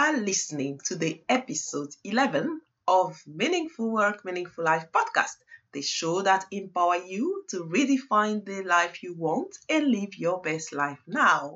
are 0.00 0.16
listening 0.16 0.80
to 0.82 0.96
the 0.96 1.20
episode 1.28 1.90
11 2.04 2.62
of 2.88 3.22
Meaningful 3.26 3.92
Work, 3.92 4.24
Meaningful 4.24 4.64
Life 4.64 4.86
podcast, 4.90 5.36
the 5.72 5.82
show 5.82 6.22
that 6.22 6.46
empower 6.50 6.96
you 6.96 7.44
to 7.50 7.64
redefine 7.64 8.42
the 8.46 8.62
life 8.62 9.02
you 9.02 9.12
want 9.12 9.58
and 9.68 9.88
live 9.88 10.16
your 10.16 10.40
best 10.40 10.72
life 10.72 11.02
now. 11.06 11.52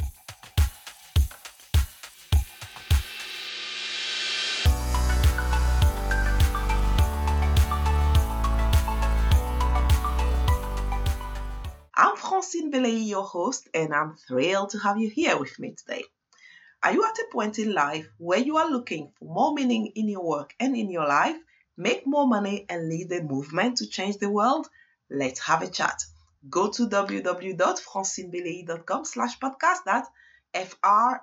I'm 11.96 12.16
Francine 12.16 12.70
Belay, 12.70 12.90
your 12.90 13.24
host, 13.24 13.70
and 13.72 13.94
I'm 13.94 14.16
thrilled 14.16 14.68
to 14.70 14.78
have 14.80 14.98
you 14.98 15.08
here 15.08 15.38
with 15.38 15.58
me 15.58 15.74
today. 15.74 16.04
Are 16.84 16.92
you 16.92 17.02
at 17.02 17.18
a 17.18 17.26
point 17.32 17.58
in 17.58 17.72
life 17.72 18.06
where 18.18 18.38
you 18.38 18.58
are 18.58 18.70
looking 18.70 19.10
for 19.18 19.24
more 19.24 19.54
meaning 19.54 19.92
in 19.94 20.06
your 20.06 20.22
work 20.22 20.54
and 20.60 20.76
in 20.76 20.90
your 20.90 21.08
life, 21.08 21.38
make 21.78 22.06
more 22.06 22.26
money, 22.26 22.66
and 22.68 22.90
lead 22.90 23.10
a 23.10 23.22
movement 23.22 23.78
to 23.78 23.86
change 23.86 24.18
the 24.18 24.28
world? 24.28 24.68
Let's 25.08 25.40
have 25.40 25.62
a 25.62 25.66
chat. 25.66 26.04
Go 26.50 26.68
to 26.72 26.86
www.francinebelay.com 26.86 29.06
slash 29.06 29.38
podcast. 29.38 29.78
That's 29.86 30.10
F-R-A-N-C-I-N-E 30.52 31.20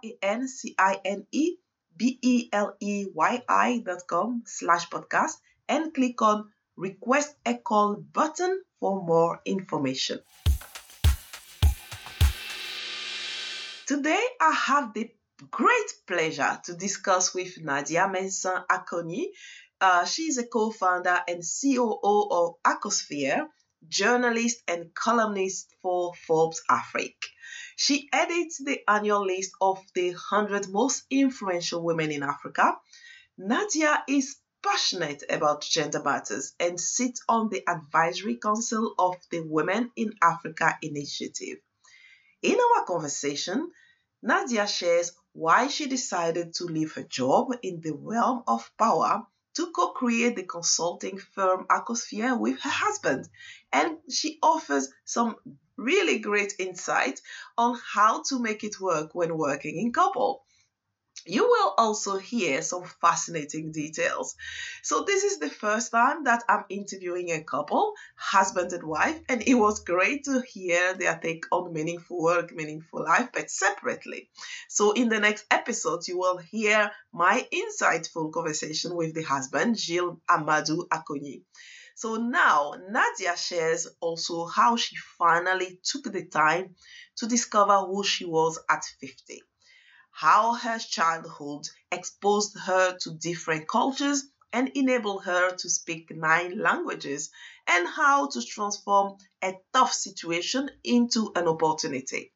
B-E-L-E-Y-I 1.96 3.84
dot 3.85 4.07
com 4.07 4.41
slash 4.48 4.90
podcast 4.90 5.34
and 5.70 5.93
click 5.93 6.23
on 6.23 6.49
request 6.76 7.35
a 7.46 7.54
call 7.54 7.98
button 7.98 8.63
for 8.80 9.04
more 9.04 9.41
information. 9.46 10.21
Today, 13.85 14.26
I 14.40 14.54
have 14.54 14.96
the 14.96 15.12
great 15.50 15.94
pleasure 16.05 16.59
to 16.66 16.76
discuss 16.76 17.34
with 17.34 17.59
Nadia 17.59 18.08
Mensah 18.08 18.66
Acogny. 18.68 19.27
Uh, 19.80 20.05
she 20.05 20.23
is 20.23 20.38
a 20.38 20.45
co-founder 20.45 21.24
and 21.27 21.41
COO 21.41 22.27
of 22.29 22.55
Acosphere, 22.63 23.48
journalist 23.88 24.62
and 24.68 24.93
columnist 24.93 25.74
for 25.82 26.13
Forbes 26.13 26.62
Africa. 26.70 27.27
She 27.76 28.07
edits 28.13 28.60
the 28.60 28.80
annual 28.88 29.26
list 29.26 29.52
of 29.60 29.80
the 29.96 30.12
100 30.12 30.70
most 30.70 31.04
influential 31.10 31.82
women 31.82 32.12
in 32.12 32.21
Africa. 32.21 32.77
Nadia 33.37 34.04
is 34.08 34.35
passionate 34.62 35.24
about 35.30 35.62
gender 35.62 36.04
matters 36.04 36.54
and 36.60 36.80
sits 36.80 37.24
on 37.27 37.49
the 37.49 37.68
advisory 37.68 38.37
council 38.37 38.93
of 38.99 39.15
the 39.32 39.40
Women 39.40 39.91
in 39.96 40.13
Africa 40.21 40.77
initiative. 40.84 41.58
In 42.43 42.60
our 42.60 42.85
conversation, 42.85 43.71
Nadia 44.21 44.68
shares 44.68 45.13
why 45.34 45.68
she 45.68 45.87
decided 45.87 46.54
to 46.54 46.65
leave 46.65 46.93
her 46.93 47.04
job 47.04 47.54
in 47.62 47.82
the 47.82 47.93
realm 47.93 48.43
of 48.48 48.71
power 48.77 49.26
to 49.54 49.71
co 49.71 49.91
create 49.91 50.35
the 50.35 50.43
consulting 50.43 51.18
firm 51.18 51.65
Acosphere 51.70 52.35
with 52.35 52.60
her 52.60 52.70
husband. 52.70 53.27
And 53.71 53.98
she 54.09 54.40
offers 54.41 54.90
some 55.05 55.35
really 55.77 56.20
great 56.20 56.54
insight 56.59 57.21
on 57.57 57.79
how 57.93 58.24
to 58.24 58.40
make 58.40 58.63
it 58.63 58.79
work 58.79 59.13
when 59.13 59.37
working 59.37 59.77
in 59.77 59.91
couple. 59.91 60.46
You 61.26 61.44
will 61.48 61.74
also 61.77 62.18
hear 62.18 62.62
some 62.62 62.84
fascinating 63.02 63.72
details. 63.72 64.36
So, 64.84 65.03
this 65.03 65.24
is 65.24 65.40
the 65.40 65.50
first 65.50 65.91
time 65.91 66.25
that 66.25 66.44
I'm 66.47 66.66
interviewing 66.69 67.31
a 67.31 67.44
couple, 67.44 67.94
husband 68.16 68.72
and 68.74 68.84
wife, 68.84 69.19
and 69.30 69.42
it 69.47 69.56
was 69.56 69.84
great 69.84 70.24
to 70.25 70.42
hear 70.42 70.94
their 70.94 71.18
take 71.18 71.46
on 71.52 71.74
meaningful 71.74 72.22
work, 72.22 72.52
meaningful 72.52 73.03
life, 73.03 73.30
but 73.34 73.50
separately. 73.50 74.30
So, 74.68 74.92
in 74.92 75.09
the 75.09 75.19
next 75.19 75.46
episode, 75.50 76.08
you 76.08 76.18
will 76.18 76.38
hear 76.38 76.92
my 77.12 77.47
insightful 77.53 78.31
conversation 78.31 78.96
with 78.96 79.14
the 79.16 79.24
husband, 79.24 79.78
Gilles 79.78 80.18
Amadou 80.30 80.88
Acogny. 80.90 81.44
So 81.96 82.16
now 82.16 82.74
Nadia 82.90 83.38
shares 83.38 83.88
also 84.00 84.46
how 84.47 84.75
she 84.75 84.96
finally 85.20 85.80
took 85.84 86.12
the 86.12 86.26
time 86.26 86.76
to 87.18 87.28
discover 87.28 87.78
who 87.86 88.04
she 88.04 88.26
was 88.26 88.58
at 88.68 88.84
50 89.00 89.44
how 90.12 90.54
her 90.54 90.78
childhood 90.78 91.68
exposed 91.92 92.58
her 92.58 92.98
to 92.98 93.12
different 93.12 93.68
cultures 93.68 94.24
and 94.54 94.70
enabled 94.76 95.24
her 95.24 95.56
to 95.56 95.70
speak 95.70 96.12
nine 96.12 96.60
languages, 96.60 97.32
and 97.68 97.88
how 97.88 98.28
to 98.28 98.42
transform 98.44 99.18
a 99.42 99.54
tough 99.74 99.94
situation 99.94 100.70
into 100.84 101.32
an 101.36 101.48
opportunity. 101.48 102.34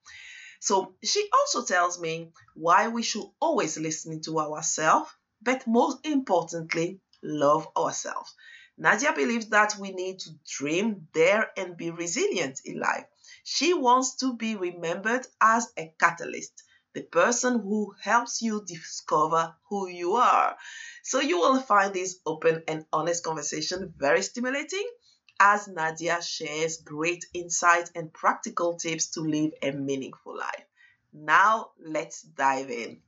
So, 0.61 0.95
she 1.03 1.29
also 1.31 1.63
tells 1.65 1.99
me 1.99 2.31
why 2.55 2.87
we 2.87 3.03
should 3.03 3.25
always 3.39 3.77
listen 3.77 4.21
to 4.21 4.39
ourselves, 4.39 5.11
but 5.41 5.67
most 5.67 6.05
importantly, 6.05 7.01
love 7.21 7.67
ourselves. 7.77 8.33
Nadia 8.77 9.13
believes 9.13 9.49
that 9.49 9.75
we 9.77 9.91
need 9.91 10.19
to 10.19 10.29
dream, 10.47 11.07
dare, 11.13 11.51
and 11.57 11.77
be 11.77 11.91
resilient 11.91 12.61
in 12.65 12.79
life. 12.79 13.05
She 13.43 13.73
wants 13.73 14.15
to 14.17 14.35
be 14.35 14.55
remembered 14.55 15.27
as 15.39 15.71
a 15.77 15.93
catalyst 15.99 16.63
the 16.95 17.03
person 17.03 17.59
who 17.59 17.93
helps 18.01 18.41
you 18.41 18.63
discover 18.65 19.53
who 19.69 19.87
you 19.89 20.15
are. 20.15 20.55
So 21.03 21.19
you 21.19 21.37
will 21.37 21.59
find 21.59 21.93
this 21.93 22.19
open 22.25 22.63
and 22.69 22.85
honest 22.91 23.23
conversation 23.23 23.93
very 23.97 24.21
stimulating 24.21 24.89
as 25.39 25.67
Nadia 25.67 26.21
shares 26.21 26.77
great 26.77 27.25
insight 27.33 27.91
and 27.95 28.13
practical 28.13 28.77
tips 28.77 29.07
to 29.11 29.21
live 29.21 29.51
a 29.61 29.71
meaningful 29.71 30.37
life. 30.37 30.65
Now 31.13 31.71
let's 31.85 32.21
dive 32.21 32.71
in. 32.71 33.01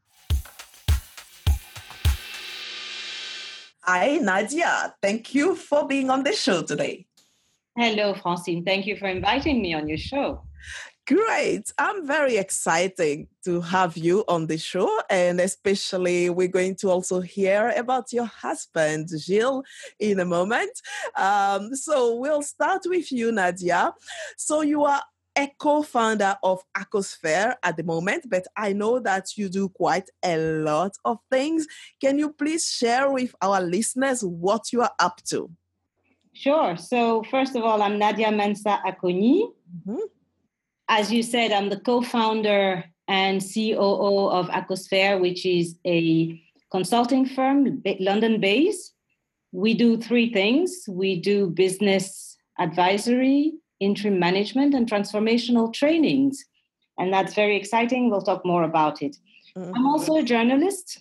Hi, 3.84 4.18
Nadia. 4.18 4.96
Thank 5.02 5.34
you 5.34 5.56
for 5.56 5.88
being 5.88 6.10
on 6.10 6.24
the 6.24 6.34
show 6.34 6.62
today. 6.62 7.08
Hello, 7.78 8.14
Francine. 8.16 8.66
Thank 8.66 8.86
you 8.86 8.98
for 8.98 9.08
inviting 9.08 9.62
me 9.62 9.74
on 9.74 9.88
your 9.88 9.98
show. 9.98 10.44
Great. 11.08 11.72
I'm 11.78 12.06
very 12.06 12.36
excited 12.36 13.28
to 13.46 13.62
have 13.62 13.96
you 13.96 14.26
on 14.28 14.46
the 14.48 14.58
show. 14.58 14.90
And 15.10 15.40
especially, 15.40 16.30
we're 16.30 16.50
going 16.50 16.76
to 16.78 16.90
also 16.90 17.22
hear 17.22 17.74
about 17.78 18.12
your 18.12 18.26
husband, 18.26 19.08
Gilles, 19.18 19.64
in 20.02 20.20
a 20.20 20.26
moment. 20.26 20.72
Um, 21.16 21.74
so 21.76 22.18
we'll 22.18 22.42
start 22.42 22.82
with 22.86 23.10
you, 23.10 23.32
Nadia. 23.32 23.94
So 24.36 24.64
you 24.64 24.84
are 24.84 25.02
a 25.38 25.50
co-founder 25.58 26.36
of 26.44 26.62
Acosphere 26.76 27.56
at 27.64 27.78
the 27.78 27.84
moment, 27.84 28.26
but 28.30 28.46
I 28.58 28.74
know 28.74 29.00
that 29.00 29.38
you 29.38 29.48
do 29.48 29.70
quite 29.70 30.10
a 30.26 30.38
lot 30.38 30.98
of 31.06 31.20
things. 31.32 31.68
Can 32.02 32.20
you 32.20 32.34
please 32.34 32.70
share 32.70 33.10
with 33.10 33.34
our 33.42 33.62
listeners 33.62 34.26
what 34.26 34.74
you 34.74 34.82
are 34.82 34.94
up 35.00 35.22
to? 35.30 35.50
Sure. 36.34 36.76
So 36.76 37.24
first 37.32 37.56
of 37.56 37.64
all, 37.64 37.82
I'm 37.82 37.98
Nadia 37.98 38.28
Mensah 38.28 38.82
Acogny. 38.84 39.54
Mm-hmm 39.88 40.00
as 40.90 41.12
you 41.12 41.24
said, 41.24 41.52
I'm 41.52 41.70
the 41.70 41.80
co-founder 41.80 42.84
and 43.08 43.42
COO 43.42 44.30
of 44.30 44.50
Acosphere, 44.50 45.20
which 45.20 45.46
is 45.46 45.76
a 45.86 46.42
consulting 46.72 47.26
firm, 47.26 47.82
London-based. 48.00 48.94
We 49.52 49.74
do 49.74 49.98
three 49.98 50.32
things. 50.32 50.86
We 50.90 51.20
do 51.20 51.50
business 51.50 52.38
advisory, 52.60 53.54
interim 53.80 54.20
management, 54.20 54.74
and 54.74 54.90
transformational 54.90 55.74
trainings. 55.74 56.44
And 56.98 57.14
that's 57.14 57.34
very 57.34 57.56
exciting. 57.56 58.10
We'll 58.10 58.22
talk 58.22 58.46
more 58.46 58.64
about 58.64 59.02
it. 59.02 59.18
Mm-hmm. 59.56 59.74
I'm 59.76 59.86
also 59.86 60.18
a 60.18 60.24
journalist, 60.24 61.00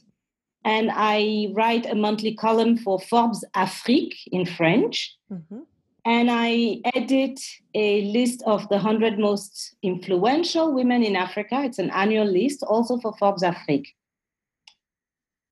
and 0.64 0.90
I 0.92 1.52
write 1.54 1.86
a 1.86 1.94
monthly 1.94 2.34
column 2.34 2.76
for 2.76 3.00
Forbes 3.00 3.44
Afrique 3.54 4.16
in 4.30 4.46
French. 4.46 5.16
Mm-hmm 5.32 5.60
and 6.06 6.30
I 6.30 6.80
edit 6.94 7.40
a 7.74 8.02
list 8.12 8.40
of 8.46 8.68
the 8.68 8.76
100 8.76 9.18
most 9.18 9.74
influential 9.82 10.72
women 10.72 11.02
in 11.02 11.16
Africa. 11.16 11.64
It's 11.64 11.80
an 11.80 11.90
annual 11.90 12.24
list, 12.24 12.62
also 12.62 12.98
for 12.98 13.12
Forbes 13.18 13.42
Afrique. 13.42 13.88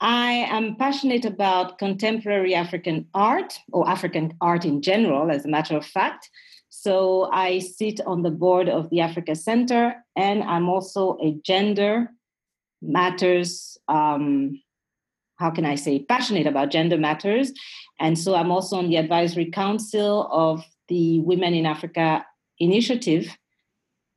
I 0.01 0.47
am 0.49 0.77
passionate 0.77 1.25
about 1.25 1.79
contemporary 1.79 2.55
African 2.55 3.09
art, 3.15 3.59
or 3.73 3.89
African 3.89 4.35
art 4.41 4.65
in 4.65 4.81
general, 4.81 5.29
as 5.29 5.45
a 5.45 5.49
matter 5.49 5.77
of 5.77 5.85
fact. 5.85 6.31
So 6.69 7.29
I 7.33 7.59
sit 7.59 8.01
on 8.07 8.23
the 8.23 8.31
board 8.31 8.69
of 8.69 8.91
the 8.91 9.01
Africa 9.01 9.35
Center, 9.35 10.05
and 10.15 10.45
I'm 10.45 10.69
also 10.69 11.19
a 11.21 11.33
gender 11.43 12.11
matters 12.81 13.77
um, 13.89 14.61
how 15.37 15.51
can 15.51 15.65
I 15.65 15.75
say, 15.75 16.01
passionate 16.01 16.47
about 16.47 16.71
gender 16.71 16.99
matters. 16.99 17.53
And 17.99 18.19
so 18.19 18.35
I'm 18.35 18.51
also 18.51 18.77
on 18.77 18.89
the 18.89 18.97
advisory 18.97 19.51
council 19.51 20.29
of 20.31 20.65
the 20.89 21.21
Women 21.21 21.55
in 21.55 21.67
Africa 21.67 22.25
initiative. 22.59 23.37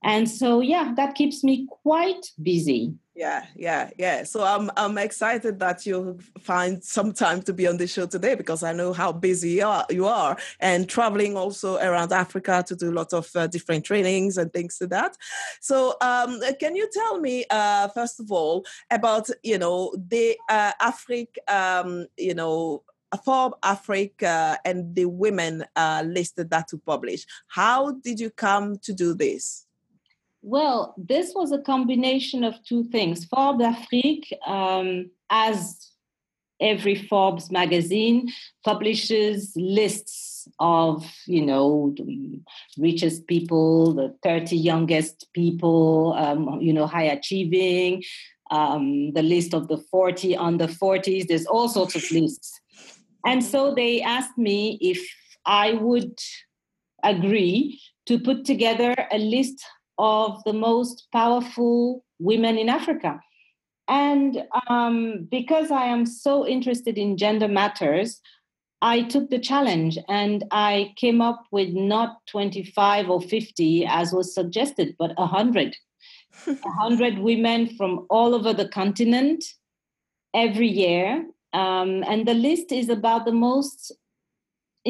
And 0.04 0.30
so, 0.30 0.62
yeah, 0.62 0.94
that 0.96 1.16
keeps 1.16 1.44
me 1.44 1.68
quite 1.84 2.32
busy. 2.42 2.94
Yeah, 3.18 3.46
yeah, 3.56 3.90
yeah. 3.98 4.24
So 4.26 4.44
I'm 4.44 4.70
I'm 4.78 5.00
excited 5.00 5.60
that 5.60 5.88
you 5.88 6.20
find 6.40 6.84
some 6.84 7.14
time 7.14 7.42
to 7.44 7.54
be 7.54 7.66
on 7.66 7.78
the 7.78 7.88
show 7.88 8.06
today 8.06 8.36
because 8.36 8.62
I 8.62 8.74
know 8.74 8.94
how 8.94 9.12
busy 9.12 9.50
you 9.54 9.66
are, 9.66 9.88
you 9.90 10.06
are 10.06 10.38
and 10.60 10.88
traveling 10.88 11.36
also 11.36 11.78
around 11.78 12.12
Africa 12.12 12.64
to 12.68 12.76
do 12.76 12.92
lots 12.92 13.16
of 13.16 13.28
uh, 13.36 13.48
different 13.48 13.86
trainings 13.86 14.38
and 14.38 14.54
things 14.54 14.78
to 14.78 14.88
that. 14.88 15.18
So 15.62 15.96
um, 16.00 16.40
can 16.60 16.76
you 16.76 16.88
tell 16.94 17.20
me 17.20 17.46
uh, 17.50 17.88
first 17.88 18.20
of 18.20 18.32
all 18.32 18.64
about 18.92 19.32
you 19.42 19.58
know 19.58 19.96
the 19.98 20.38
uh, 20.48 20.74
Africa 20.80 21.42
um, 21.48 22.06
you 22.18 22.36
know 22.36 22.84
Forbes 23.26 23.56
Africa 23.64 24.60
and 24.64 24.94
the 24.94 25.06
women 25.06 25.66
uh, 25.76 26.04
listed 26.06 26.52
that 26.52 26.68
to 26.68 26.78
publish. 26.78 27.26
How 27.48 27.94
did 27.94 28.20
you 28.20 28.30
come 28.30 28.78
to 28.84 28.94
do 28.94 29.16
this? 29.16 29.67
Well, 30.48 30.96
this 30.96 31.34
was 31.36 31.52
a 31.52 31.60
combination 31.60 32.46
of 32.46 32.64
two 32.64 32.86
things. 32.86 33.26
Forbes 33.26 33.62
Afrique, 33.62 34.32
um, 34.48 35.12
as 35.30 35.92
every 36.62 36.96
Forbes 36.96 37.52
magazine, 37.52 38.30
publishes 38.64 39.52
lists 39.58 40.48
of, 40.62 41.06
you 41.26 41.46
know, 41.46 41.94
the 41.98 42.40
richest 42.78 43.28
people, 43.28 43.94
the 43.94 44.16
30 44.24 44.56
youngest 44.56 45.28
people, 45.34 46.14
um, 46.14 46.62
you 46.62 46.72
know, 46.72 46.88
high 46.88 47.12
achieving, 47.18 48.02
um, 48.50 49.12
the 49.12 49.24
list 49.24 49.54
of 49.54 49.68
the 49.68 49.80
40 49.92 50.38
under 50.38 50.68
40s. 50.68 51.28
There's 51.28 51.46
all 51.46 51.68
sorts 51.68 51.94
of 51.94 52.10
lists. 52.10 52.58
And 53.26 53.44
so 53.44 53.76
they 53.76 54.02
asked 54.02 54.38
me 54.38 54.78
if 54.80 55.06
I 55.46 55.74
would 55.74 56.18
agree 57.04 57.82
to 58.06 58.18
put 58.18 58.46
together 58.46 58.96
a 59.12 59.18
list 59.18 59.62
of 59.98 60.44
the 60.46 60.54
most 60.54 61.08
powerful 61.12 62.04
women 62.20 62.58
in 62.58 62.70
Africa. 62.70 63.20
And 63.88 64.44
um, 64.70 65.28
because 65.32 65.72
I 65.72 65.86
am 65.86 66.06
so 66.06 66.46
interested 66.46 66.98
in 66.98 67.18
gender 67.18 67.48
matters, 67.48 68.22
I 68.82 69.04
took 69.04 69.30
the 69.30 69.40
challenge 69.40 69.98
and 70.08 70.44
I 70.52 70.94
came 70.98 71.22
up 71.22 71.44
with 71.52 71.70
not 71.70 72.18
25 72.28 73.10
or 73.10 73.22
50 73.22 73.86
as 73.86 74.14
was 74.14 74.34
suggested, 74.34 74.96
but 75.00 75.18
100. 75.18 75.76
100 76.46 77.20
women 77.20 77.76
from 77.76 78.06
all 78.10 78.36
over 78.36 78.54
the 78.54 78.68
continent 78.68 79.44
every 80.34 80.68
year. 80.68 81.26
Um, 81.54 82.04
and 82.04 82.28
the 82.28 82.34
list 82.34 82.72
is 82.72 82.90
about 82.90 83.26
the 83.26 83.32
most 83.32 83.92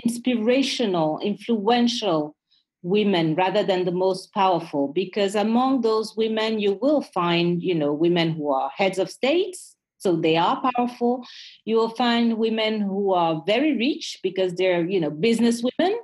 inspirational, 0.03 1.19
influential 1.19 2.35
women 2.83 3.35
rather 3.35 3.63
than 3.63 3.85
the 3.85 3.91
most 3.91 4.33
powerful 4.33 4.87
because 4.87 5.35
among 5.35 5.81
those 5.81 6.15
women 6.15 6.59
you 6.59 6.77
will 6.81 7.01
find 7.01 7.61
you 7.61 7.73
know 7.73 7.91
women 7.91 8.31
who 8.31 8.51
are 8.51 8.69
heads 8.75 8.99
of 8.99 9.09
states 9.09 9.77
so 9.97 10.15
they 10.15 10.37
are 10.37 10.61
powerful. 10.73 11.25
You 11.65 11.75
will 11.77 11.89
find 11.89 12.37
women 12.37 12.81
who 12.81 13.13
are 13.13 13.43
very 13.45 13.75
rich 13.75 14.19
because 14.23 14.53
they're 14.53 14.85
you 14.85 14.99
know 14.99 15.09
business 15.09 15.63
women. 15.63 15.99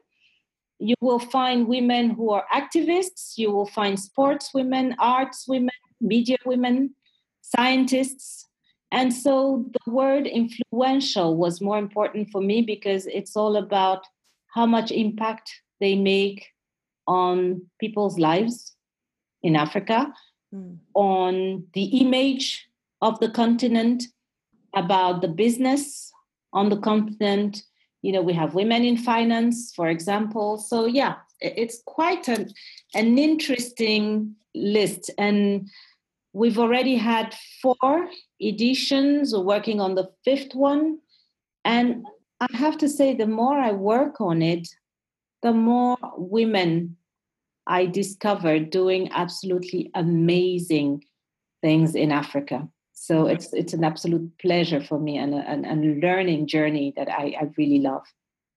You 0.79 0.95
will 0.99 1.19
find 1.19 1.67
women 1.67 2.09
who 2.09 2.31
are 2.31 2.45
activists. 2.53 3.37
You 3.37 3.51
will 3.51 3.67
find 3.67 3.99
sports 3.99 4.51
women 4.53 4.95
arts 4.99 5.45
women 5.47 5.71
media 6.01 6.37
women 6.45 6.95
scientists. 7.41 8.47
And 8.91 9.13
so 9.13 9.65
the 9.73 9.91
word 9.91 10.27
influential 10.27 11.35
was 11.35 11.61
more 11.61 11.77
important 11.77 12.29
for 12.29 12.41
me 12.41 12.61
because 12.61 13.07
it's 13.07 13.35
all 13.35 13.55
about 13.55 14.03
how 14.53 14.65
much 14.65 14.91
impact 14.91 15.49
they 15.79 15.95
make 15.95 16.52
on 17.07 17.61
people's 17.79 18.17
lives 18.17 18.75
in 19.41 19.55
Africa, 19.55 20.13
mm. 20.53 20.77
on 20.93 21.65
the 21.73 21.85
image 21.99 22.67
of 23.01 23.19
the 23.19 23.29
continent, 23.29 24.03
about 24.75 25.21
the 25.21 25.27
business 25.27 26.11
on 26.51 26.69
the 26.69 26.77
continent. 26.77 27.63
You 28.01 28.11
know, 28.11 28.21
we 28.21 28.33
have 28.33 28.55
women 28.55 28.83
in 28.83 28.97
finance, 28.97 29.73
for 29.75 29.87
example. 29.87 30.57
So, 30.57 30.85
yeah, 30.85 31.15
it's 31.39 31.81
quite 31.85 32.27
an, 32.27 32.51
an 32.93 33.17
interesting 33.17 34.35
list. 34.55 35.09
And 35.17 35.69
we've 36.33 36.59
already 36.59 36.95
had 36.95 37.35
four 37.61 38.09
editions, 38.41 39.33
we're 39.33 39.41
working 39.41 39.79
on 39.79 39.95
the 39.95 40.09
fifth 40.25 40.53
one. 40.53 40.99
And 41.65 42.05
I 42.39 42.47
have 42.57 42.77
to 42.79 42.89
say, 42.89 43.13
the 43.13 43.27
more 43.27 43.57
I 43.57 43.71
work 43.71 44.19
on 44.19 44.41
it, 44.41 44.67
the 45.43 45.53
more 45.53 45.97
women 46.17 46.97
I 47.67 47.85
discovered 47.85 48.71
doing 48.71 49.09
absolutely 49.11 49.91
amazing 49.93 51.03
things 51.61 51.95
in 51.95 52.11
Africa. 52.11 52.67
So 52.93 53.27
it's 53.27 53.53
it's 53.53 53.73
an 53.73 53.83
absolute 53.83 54.31
pleasure 54.39 54.81
for 54.81 54.99
me 54.99 55.17
and 55.17 55.33
a, 55.33 55.39
and, 55.49 56.01
learning 56.01 56.47
journey 56.47 56.93
that 56.95 57.09
I, 57.09 57.35
I 57.39 57.49
really 57.57 57.79
love. 57.79 58.03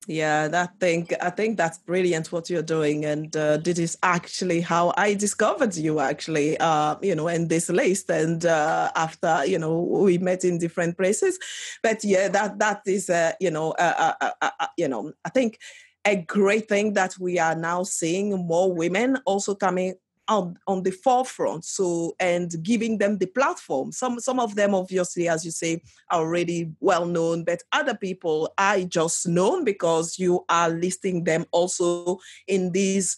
Yeah, 0.07 0.47
that 0.49 0.79
thing. 0.79 1.09
I 1.21 1.31
think 1.31 1.57
that's 1.57 1.79
brilliant 1.79 2.31
what 2.31 2.49
you're 2.49 2.63
doing, 2.63 3.05
and 3.05 3.37
uh, 3.37 3.57
this 3.57 3.81
is 3.81 3.99
actually 4.05 4.61
how 4.61 4.93
I 4.97 5.15
discovered 5.15 5.75
you. 5.75 5.99
Actually, 5.99 6.57
uh, 6.59 6.95
you 7.03 7.17
know, 7.17 7.27
in 7.27 7.49
this 7.49 7.69
list, 7.69 8.09
and 8.09 8.47
uh, 8.47 8.93
after 8.95 9.45
you 9.47 9.59
know 9.59 9.81
we 9.81 10.19
met 10.19 10.45
in 10.45 10.59
different 10.59 10.97
places, 10.97 11.41
but 11.83 12.05
yeah, 12.05 12.29
that 12.29 12.61
that 12.61 12.83
is 12.87 13.11
uh, 13.11 13.33
you 13.41 13.51
know, 13.51 13.73
uh, 13.73 14.13
uh 14.21 14.67
you 14.77 14.87
know, 14.87 15.13
I 15.25 15.31
think 15.31 15.59
a 16.07 16.17
great 16.17 16.69
thing 16.69 16.93
that 16.95 17.19
we 17.19 17.39
are 17.39 17.57
now 17.57 17.83
seeing 17.83 18.31
more 18.47 18.73
women 18.73 19.19
also 19.27 19.55
coming 19.55 19.95
on, 20.29 20.59
on 20.67 20.83
the 20.83 20.91
forefront 20.91 21.65
so 21.65 22.15
and 22.19 22.55
giving 22.63 22.99
them 22.99 23.19
the 23.19 23.27
platform. 23.27 23.93
Some 23.93 24.21
some 24.21 24.41
of 24.41 24.55
them 24.55 24.75
obviously 24.75 25.29
as 25.29 25.45
you 25.45 25.51
say 25.51 25.83
are 26.11 26.21
already 26.21 26.73
well 26.81 27.07
known 27.07 27.45
but 27.45 27.63
other 27.73 27.95
people 27.95 28.53
are 28.59 28.81
just 28.81 29.27
known 29.29 29.65
because 29.65 30.19
you 30.19 30.45
are 30.49 30.69
listing 30.69 31.25
them 31.25 31.45
also 31.53 32.19
in 32.47 32.73
these 32.73 33.17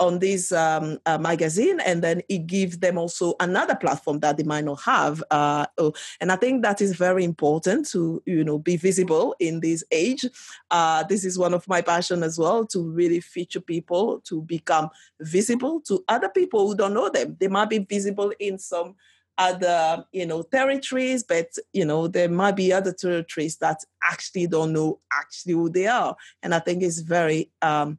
on 0.00 0.18
this 0.18 0.52
um, 0.52 0.98
uh, 1.06 1.18
magazine, 1.18 1.80
and 1.80 2.02
then 2.02 2.22
it 2.28 2.46
gives 2.46 2.78
them 2.78 2.98
also 2.98 3.34
another 3.40 3.74
platform 3.74 4.20
that 4.20 4.36
they 4.36 4.42
might 4.42 4.64
not 4.64 4.80
have. 4.82 5.22
Uh, 5.30 5.66
oh, 5.78 5.92
and 6.20 6.30
I 6.30 6.36
think 6.36 6.62
that 6.62 6.80
is 6.80 6.96
very 6.96 7.24
important 7.24 7.88
to 7.90 8.22
you 8.26 8.44
know 8.44 8.58
be 8.58 8.76
visible 8.76 9.34
in 9.38 9.60
this 9.60 9.84
age. 9.90 10.24
Uh, 10.70 11.02
this 11.04 11.24
is 11.24 11.38
one 11.38 11.54
of 11.54 11.66
my 11.68 11.80
passion 11.82 12.22
as 12.22 12.38
well 12.38 12.66
to 12.66 12.82
really 12.82 13.20
feature 13.20 13.60
people 13.60 14.20
to 14.20 14.42
become 14.42 14.90
visible 15.20 15.80
to 15.82 16.04
other 16.08 16.28
people 16.28 16.68
who 16.68 16.76
don't 16.76 16.94
know 16.94 17.08
them. 17.08 17.36
They 17.38 17.48
might 17.48 17.70
be 17.70 17.78
visible 17.78 18.32
in 18.38 18.58
some 18.58 18.94
other 19.38 20.04
you 20.12 20.26
know 20.26 20.42
territories 20.42 21.22
but 21.22 21.46
you 21.72 21.84
know 21.84 22.08
there 22.08 22.28
might 22.28 22.56
be 22.56 22.72
other 22.72 22.92
territories 22.92 23.56
that 23.56 23.84
actually 24.02 24.48
don't 24.48 24.72
know 24.72 24.98
actually 25.12 25.52
who 25.52 25.70
they 25.70 25.86
are 25.86 26.16
and 26.42 26.52
i 26.52 26.58
think 26.58 26.82
it's 26.82 26.98
very 26.98 27.48
um, 27.62 27.96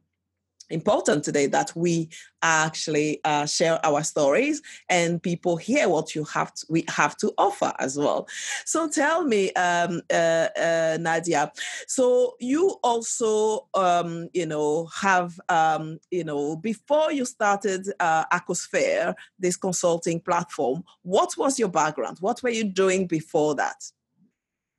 important 0.70 1.24
today 1.24 1.46
that 1.46 1.72
we 1.74 2.08
actually 2.42 3.20
uh, 3.24 3.44
share 3.44 3.84
our 3.84 4.02
stories 4.02 4.62
and 4.88 5.22
people 5.22 5.56
hear 5.56 5.88
what 5.88 6.14
you 6.14 6.24
have 6.24 6.54
to, 6.54 6.66
we 6.70 6.84
have 6.88 7.16
to 7.18 7.32
offer 7.36 7.72
as 7.78 7.98
well. 7.98 8.26
So 8.64 8.88
tell 8.88 9.24
me 9.24 9.52
um, 9.52 10.00
uh, 10.12 10.48
uh, 10.58 10.98
nadia 11.00 11.52
so 11.86 12.36
you 12.40 12.78
also 12.82 13.66
um, 13.74 14.28
you 14.32 14.46
know 14.46 14.86
have 14.86 15.38
um, 15.48 15.98
you 16.10 16.24
know 16.24 16.56
before 16.56 17.12
you 17.12 17.24
started 17.24 17.86
uh, 18.00 18.24
acosphere 18.32 19.14
this 19.38 19.56
consulting 19.56 20.20
platform 20.20 20.82
what 21.02 21.36
was 21.36 21.58
your 21.58 21.68
background? 21.68 22.18
What 22.20 22.42
were 22.42 22.50
you 22.50 22.64
doing 22.64 23.06
before 23.06 23.54
that? 23.56 23.84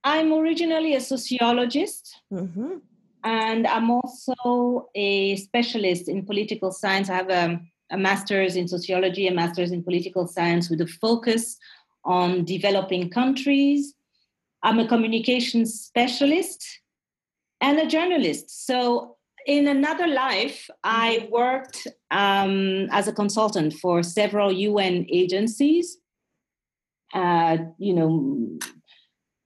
I'm 0.04 0.34
originally 0.34 0.96
a 0.96 1.01
sociologist. 1.01 2.22
Mm-hmm. 2.32 2.77
And 3.24 3.68
I'm 3.68 3.92
also 3.92 4.90
a 4.96 5.36
specialist 5.38 6.10
in 6.10 6.25
political 6.25 6.72
science. 6.72 7.10
I 7.10 7.16
have 7.16 7.30
a, 7.30 7.60
a 7.92 7.98
master's 7.98 8.56
in 8.56 8.68
sociology, 8.68 9.28
a 9.28 9.34
master's 9.34 9.72
in 9.72 9.84
political 9.84 10.28
science 10.28 10.70
with 10.70 10.82
a 10.82 10.88
focus 10.88 11.58
on 12.04 12.46
developing 12.46 13.10
countries. 13.10 13.94
I'm 14.63 14.80
a 14.80 14.88
communications 14.88 15.80
specialist 15.80 16.66
and 17.60 17.80
a 17.80 17.88
journalist. 17.88 18.66
So, 18.66 19.18
in 19.48 19.68
another 19.68 20.06
life, 20.06 20.70
I 20.84 21.28
worked 21.32 21.88
um, 22.12 22.88
as 22.92 23.08
a 23.08 23.13
consultant 23.13 23.74
for 23.74 24.04
several 24.04 24.51
UN 24.51 25.08
agencies. 25.10 25.98
Uh, 27.12 27.58
you 27.80 27.94
know, 27.94 28.60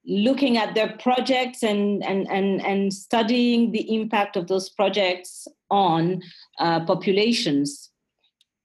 looking 0.06 0.56
at 0.56 0.74
their 0.74 0.96
projects 0.98 1.62
and, 1.62 2.04
and, 2.04 2.30
and, 2.30 2.64
and 2.64 2.92
studying 2.92 3.72
the 3.72 3.94
impact 3.94 4.36
of 4.36 4.46
those 4.46 4.68
projects 4.68 5.48
on 5.70 6.22
uh, 6.58 6.84
populations. 6.84 7.90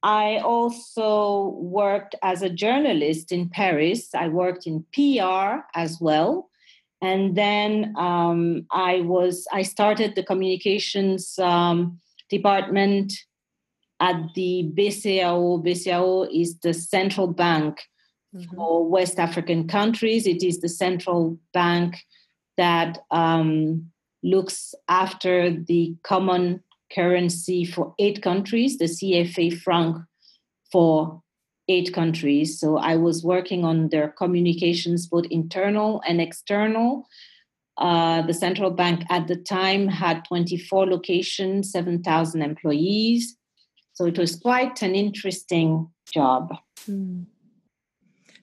I 0.03 0.37
also 0.37 1.57
worked 1.59 2.15
as 2.23 2.41
a 2.41 2.49
journalist 2.49 3.31
in 3.31 3.49
Paris. 3.49 4.09
I 4.15 4.27
worked 4.29 4.65
in 4.65 4.85
PR 4.93 5.61
as 5.75 5.99
well. 5.99 6.49
And 7.01 7.35
then 7.35 7.95
um, 7.97 8.65
I 8.71 9.01
was 9.01 9.47
I 9.51 9.63
started 9.63 10.13
the 10.13 10.23
communications 10.23 11.37
um, 11.39 11.99
department 12.29 13.13
at 13.99 14.15
the 14.35 14.71
BCAO. 14.75 15.63
BCAO 15.65 16.27
is 16.31 16.59
the 16.59 16.73
central 16.73 17.27
bank 17.27 17.81
mm-hmm. 18.35 18.55
for 18.55 18.87
West 18.87 19.19
African 19.19 19.67
countries. 19.67 20.27
It 20.27 20.43
is 20.43 20.61
the 20.61 20.69
central 20.69 21.37
bank 21.53 21.97
that 22.57 22.99
um, 23.11 23.91
looks 24.23 24.75
after 24.87 25.51
the 25.51 25.95
common 26.03 26.63
currency 26.93 27.65
for 27.65 27.95
eight 27.99 28.21
countries, 28.21 28.77
the 28.77 28.85
CFA 28.85 29.57
franc 29.59 29.97
for 30.71 31.21
eight 31.67 31.93
countries. 31.93 32.59
So 32.59 32.77
I 32.77 32.95
was 32.97 33.23
working 33.23 33.63
on 33.63 33.89
their 33.89 34.09
communications, 34.09 35.07
both 35.07 35.25
internal 35.31 36.01
and 36.07 36.21
external. 36.21 37.07
Uh, 37.77 38.21
the 38.23 38.33
central 38.33 38.69
bank 38.69 39.03
at 39.09 39.27
the 39.27 39.35
time 39.35 39.87
had 39.87 40.25
24 40.25 40.85
locations, 40.87 41.71
7,000 41.71 42.41
employees. 42.41 43.37
So 43.93 44.05
it 44.05 44.17
was 44.17 44.35
quite 44.35 44.81
an 44.81 44.93
interesting 44.93 45.89
job. 46.13 46.53
Mm. 46.89 47.25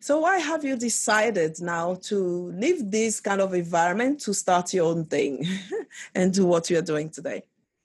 So 0.00 0.20
why 0.20 0.38
have 0.38 0.64
you 0.64 0.76
decided 0.76 1.60
now 1.60 1.96
to 2.02 2.52
leave 2.54 2.90
this 2.90 3.20
kind 3.20 3.40
of 3.40 3.52
environment 3.52 4.20
to 4.20 4.34
start 4.34 4.72
your 4.72 4.86
own 4.86 5.04
thing 5.04 5.44
and 6.14 6.32
do 6.32 6.46
what 6.46 6.70
you're 6.70 6.82
doing 6.82 7.10
today? 7.10 7.42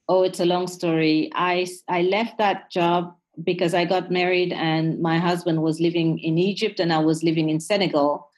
Oh, 0.08 0.24
it's 0.24 0.40
a 0.40 0.46
long 0.46 0.68
story. 0.68 1.32
I 1.34 1.68
I 1.88 2.02
left 2.04 2.38
that 2.38 2.70
job 2.70 3.16
because 3.44 3.74
I 3.74 3.86
got 3.86 4.12
married 4.12 4.54
and 4.54 5.00
my 5.00 5.18
husband 5.18 5.64
was 5.64 5.80
living 5.80 6.20
in 6.20 6.38
Egypt 6.38 6.80
and 6.80 6.94
I 6.94 7.00
was 7.00 7.24
living 7.24 7.50
in 7.50 7.60
Senegal. 7.60 8.30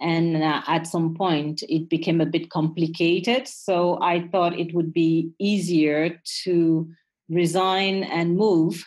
And 0.00 0.42
uh, 0.42 0.60
at 0.66 0.86
some 0.86 1.14
point, 1.14 1.62
it 1.68 1.88
became 1.88 2.20
a 2.20 2.26
bit 2.26 2.50
complicated. 2.50 3.48
So 3.48 3.98
I 4.02 4.28
thought 4.28 4.58
it 4.58 4.74
would 4.74 4.92
be 4.92 5.30
easier 5.38 6.20
to 6.42 6.90
resign 7.30 8.02
and 8.02 8.36
move 8.36 8.84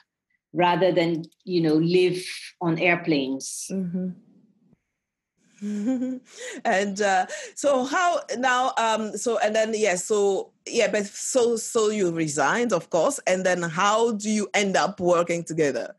rather 0.53 0.91
than, 0.91 1.23
you 1.43 1.61
know, 1.61 1.75
live 1.75 2.23
on 2.61 2.77
airplanes. 2.77 3.67
Mm-hmm. 3.71 4.09
and 6.65 7.01
uh, 7.01 7.25
so 7.55 7.83
how 7.83 8.21
now 8.37 8.73
um 8.77 9.17
so 9.17 9.39
and 9.39 9.55
then 9.55 9.69
yes 9.73 9.81
yeah, 9.81 9.95
so 9.95 10.51
yeah 10.67 10.87
but 10.87 11.05
so 11.05 11.55
so 11.55 11.89
you 11.89 12.11
resigned 12.11 12.71
of 12.73 12.89
course 12.89 13.19
and 13.25 13.43
then 13.43 13.63
how 13.63 14.11
do 14.11 14.29
you 14.29 14.47
end 14.53 14.77
up 14.77 14.99
working 14.99 15.43
together? 15.43 15.95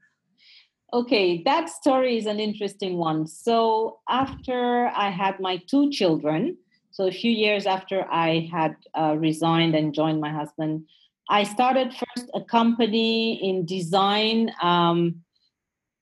Okay 0.92 1.42
that 1.44 1.68
story 1.68 2.16
is 2.18 2.26
an 2.26 2.38
interesting 2.38 2.96
one. 2.96 3.26
So 3.26 3.98
after 4.08 4.88
i 4.94 5.10
had 5.10 5.40
my 5.40 5.56
two 5.66 5.90
children 5.90 6.56
so 6.90 7.06
a 7.06 7.12
few 7.12 7.30
years 7.30 7.66
after 7.66 8.06
i 8.10 8.48
had 8.52 8.76
uh, 8.94 9.14
resigned 9.18 9.74
and 9.74 9.94
joined 9.94 10.20
my 10.20 10.30
husband 10.30 10.84
i 11.28 11.42
started 11.42 11.92
first 11.92 12.30
a 12.34 12.42
company 12.42 13.34
in 13.48 13.66
design 13.66 14.52
um, 14.62 15.22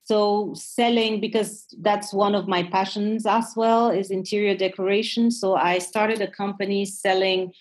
so 0.06 0.54
selling 0.54 1.20
because 1.20 1.66
that's 1.80 2.14
one 2.14 2.36
of 2.36 2.46
my 2.46 2.62
passions 2.62 3.26
as 3.26 3.54
well 3.56 3.90
is 3.90 4.12
interior 4.12 4.56
decoration. 4.56 5.32
So 5.32 5.56
i 5.56 5.78
started 5.78 6.20
a 6.22 6.30
company 6.30 6.84
selling 6.84 7.52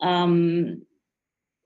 um, 0.00 0.82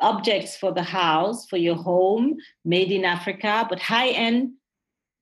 objects 0.00 0.56
for 0.56 0.72
the 0.72 0.82
house 0.82 1.46
for 1.46 1.56
your 1.56 1.76
home 1.76 2.36
made 2.64 2.90
in 2.90 3.04
africa 3.04 3.66
but 3.70 3.80
high 3.80 4.08
end 4.08 4.52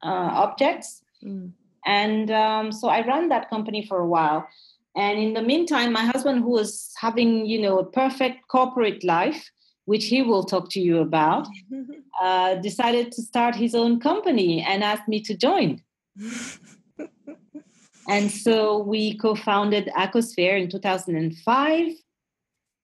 uh, 0.02 0.30
objects. 0.44 1.02
Mm. 1.22 1.52
and 1.86 2.30
um, 2.30 2.72
so 2.72 2.88
i 2.88 3.06
ran 3.06 3.28
that 3.28 3.48
company 3.50 3.86
for 3.86 3.98
a 3.98 4.08
while. 4.08 4.48
And 4.96 5.18
in 5.18 5.34
the 5.34 5.42
meantime 5.42 5.92
my 5.92 6.04
husband 6.12 6.38
who 6.44 6.52
was 6.60 6.94
having 6.96 7.46
you 7.52 7.60
know 7.60 7.78
a 7.78 7.90
perfect 8.00 8.48
corporate 8.48 9.04
life 9.04 9.42
which 9.84 10.06
he 10.06 10.22
will 10.22 10.44
talk 10.44 10.70
to 10.70 10.80
you 10.80 10.98
about, 10.98 11.46
uh, 12.22 12.54
decided 12.56 13.12
to 13.12 13.22
start 13.22 13.54
his 13.54 13.74
own 13.74 14.00
company 14.00 14.62
and 14.62 14.82
asked 14.82 15.08
me 15.08 15.20
to 15.20 15.36
join. 15.36 15.82
and 18.08 18.30
so 18.30 18.78
we 18.78 19.16
co 19.18 19.34
founded 19.34 19.90
Acosphere 19.96 20.56
in 20.56 20.68
2005 20.68 21.88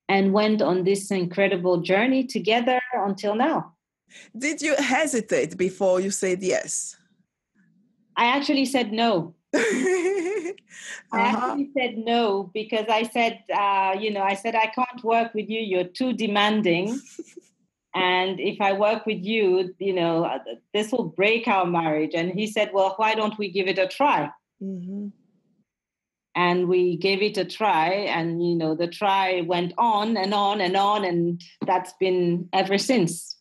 and 0.09 0.33
went 0.33 0.61
on 0.61 0.85
this 0.85 1.11
incredible 1.11 1.81
journey 1.81 2.25
together 2.27 2.81
until 2.95 3.35
now. 3.35 3.75
Did 4.37 4.61
you 4.61 4.75
hesitate 4.77 5.57
before 5.57 6.01
you 6.01 6.11
said 6.11 6.43
yes? 6.43 6.97
I 8.17 8.27
actually 8.37 8.65
said 8.65 8.93
no. 8.93 9.35
I 11.13 11.21
uh-huh. 11.21 11.47
actually 11.49 11.71
said 11.77 11.99
no 11.99 12.51
because 12.55 12.87
I 12.89 13.05
said, 13.05 13.43
uh, 13.55 13.97
you 13.99 14.11
know, 14.11 14.23
I 14.23 14.35
said, 14.35 14.55
I 14.55 14.67
can't 14.67 15.03
work 15.03 15.35
with 15.35 15.49
you. 15.49 15.61
You're 15.61 15.85
too 15.85 16.13
demanding. 16.13 17.01
and 17.95 18.39
if 18.41 18.61
I 18.61 18.73
work 18.73 19.07
with 19.07 19.23
you, 19.23 19.75
you 19.79 19.93
know, 19.93 20.25
uh, 20.25 20.39
this 20.73 20.93
will 20.93 21.05
break 21.05 21.49
our 21.49 21.67
marriage. 21.67 22.13
And 22.15 22.33
he 22.33 22.47
said, 22.47 22.71
well, 22.73 22.95
why 22.97 23.15
don't 23.15 23.37
we 23.39 23.51
give 23.51 23.67
it 23.67 23.79
a 23.79 23.89
try? 23.89 24.31
Mm-hmm. 24.63 25.09
And 26.37 26.69
we 26.69 26.97
gave 26.97 27.23
it 27.23 27.37
a 27.39 27.45
try. 27.45 27.89
And, 27.89 28.47
you 28.47 28.55
know, 28.55 28.75
the 28.75 28.87
try 28.87 29.41
went 29.41 29.73
on 29.77 30.17
and 30.17 30.33
on 30.33 30.61
and 30.61 30.77
on. 30.77 31.05
And 31.05 31.43
that's 31.67 31.93
been 31.99 32.49
ever 32.53 32.79
since. 32.79 33.37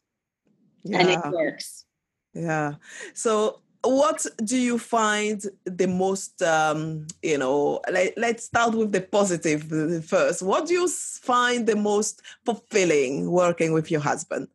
Yeah. 0.83 0.99
And 0.99 1.09
it 1.09 1.19
works. 1.31 1.85
Yeah. 2.33 2.75
So 3.13 3.61
what 3.83 4.25
do 4.43 4.57
you 4.57 4.77
find 4.77 5.43
the 5.65 5.87
most 5.87 6.41
um, 6.41 7.07
you 7.21 7.37
know 7.37 7.79
let, 7.91 8.17
let's 8.17 8.43
start 8.45 8.75
with 8.75 8.91
the 8.91 9.01
positive 9.01 9.63
first. 10.05 10.41
What 10.41 10.67
do 10.67 10.73
you 10.73 10.87
find 10.87 11.65
the 11.65 11.75
most 11.75 12.21
fulfilling 12.45 13.31
working 13.31 13.71
with 13.71 13.89
your 13.89 14.01
husband? 14.01 14.47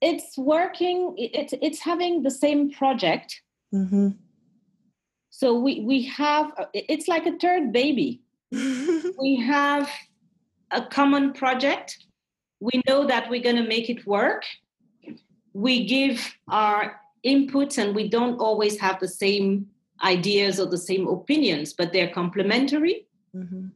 It's 0.00 0.36
working 0.36 1.14
it's 1.16 1.54
it's 1.62 1.80
having 1.80 2.22
the 2.22 2.30
same 2.30 2.70
project. 2.70 3.42
Mm-hmm. 3.74 4.08
so 5.28 5.52
we 5.60 5.80
we 5.80 6.02
have 6.04 6.50
it's 6.72 7.06
like 7.06 7.26
a 7.26 7.36
third 7.38 7.72
baby. 7.72 8.22
We 9.20 9.36
have 9.46 9.90
a 10.70 10.82
common 10.82 11.32
project. 11.32 11.98
We 12.60 12.82
know 12.88 13.06
that 13.06 13.28
we're 13.28 13.42
going 13.42 13.56
to 13.56 13.66
make 13.66 13.90
it 13.90 14.06
work. 14.06 14.44
We 15.52 15.86
give 15.86 16.34
our 16.48 17.00
inputs 17.34 17.78
and 17.78 17.94
we 17.94 18.08
don't 18.08 18.38
always 18.40 18.78
have 18.80 18.98
the 19.00 19.08
same 19.08 19.66
ideas 20.02 20.60
or 20.60 20.66
the 20.66 20.78
same 20.78 21.06
opinions, 21.08 21.72
but 21.72 21.92
they're 21.92 22.10
complementary. 22.10 23.06
Mm-hmm. 23.34 23.66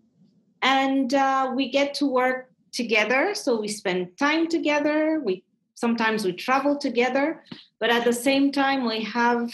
And 0.62 1.14
uh, 1.14 1.52
we 1.54 1.70
get 1.70 1.94
to 1.94 2.06
work 2.06 2.50
together. 2.72 3.34
So 3.34 3.60
we 3.60 3.68
spend 3.68 4.16
time 4.16 4.48
together. 4.48 5.20
We 5.24 5.44
sometimes 5.74 6.24
we 6.24 6.32
travel 6.32 6.76
together, 6.76 7.42
but 7.80 7.90
at 7.90 8.04
the 8.04 8.12
same 8.12 8.52
time 8.52 8.86
we 8.86 9.02
have 9.02 9.50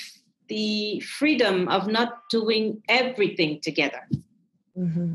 the 0.49 1.01
freedom 1.01 1.69
of 1.69 1.87
not 1.87 2.29
doing 2.31 2.83
everything 2.89 3.61
together. 3.63 4.03
Mm-hmm. 4.77 5.15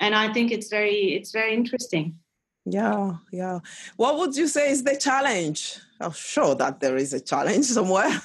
And 0.00 0.14
I 0.14 0.32
think 0.32 0.50
it's 0.50 0.68
very 0.68 1.14
it's 1.14 1.32
very 1.32 1.54
interesting. 1.54 2.18
Yeah, 2.64 3.16
yeah. 3.32 3.60
What 3.96 4.18
would 4.18 4.36
you 4.36 4.46
say 4.46 4.70
is 4.70 4.84
the 4.84 4.96
challenge? 4.96 5.78
I'm 6.00 6.12
sure 6.12 6.54
that 6.54 6.80
there 6.80 6.96
is 6.96 7.12
a 7.12 7.20
challenge 7.20 7.64
somewhere. 7.78 8.22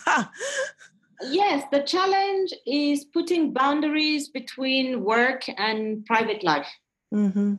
yes, 1.23 1.63
the 1.71 1.81
challenge 1.81 2.53
is 2.65 3.05
putting 3.05 3.53
boundaries 3.53 4.29
between 4.29 5.03
work 5.03 5.43
and 5.57 6.05
private 6.05 6.43
life. 6.43 6.67
Mm-hmm. 7.13 7.55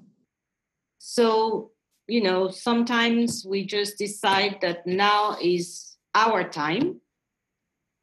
So, 0.99 1.71
you 2.07 2.23
know, 2.23 2.51
sometimes 2.51 3.45
we 3.49 3.65
just 3.65 3.99
decide 3.99 4.59
that 4.63 4.87
now 4.87 5.37
is 5.43 5.97
our 6.15 6.45
time 6.45 7.01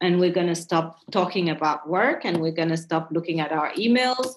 and 0.02 0.20
we're 0.20 0.34
going 0.34 0.48
to 0.48 0.56
stop 0.56 1.00
talking 1.12 1.50
about 1.50 1.88
work 1.88 2.26
and 2.26 2.42
we're 2.42 2.52
going 2.52 2.70
to 2.70 2.78
stop 2.78 3.10
looking 3.12 3.40
at 3.40 3.52
our 3.52 3.72
emails. 3.74 4.36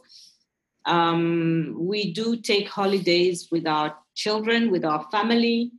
Um, 0.87 1.76
we 1.78 2.12
do 2.12 2.37
take 2.37 2.68
holidays 2.68 3.49
with 3.50 3.66
our 3.66 3.97
children, 4.18 4.70
with 4.70 4.84
our 4.84 5.06
family, 5.10 5.70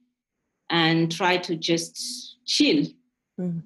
and 0.70 1.12
try 1.12 1.38
to 1.38 1.56
just 1.56 2.38
chill. 2.46 2.86
Mm. 3.40 3.62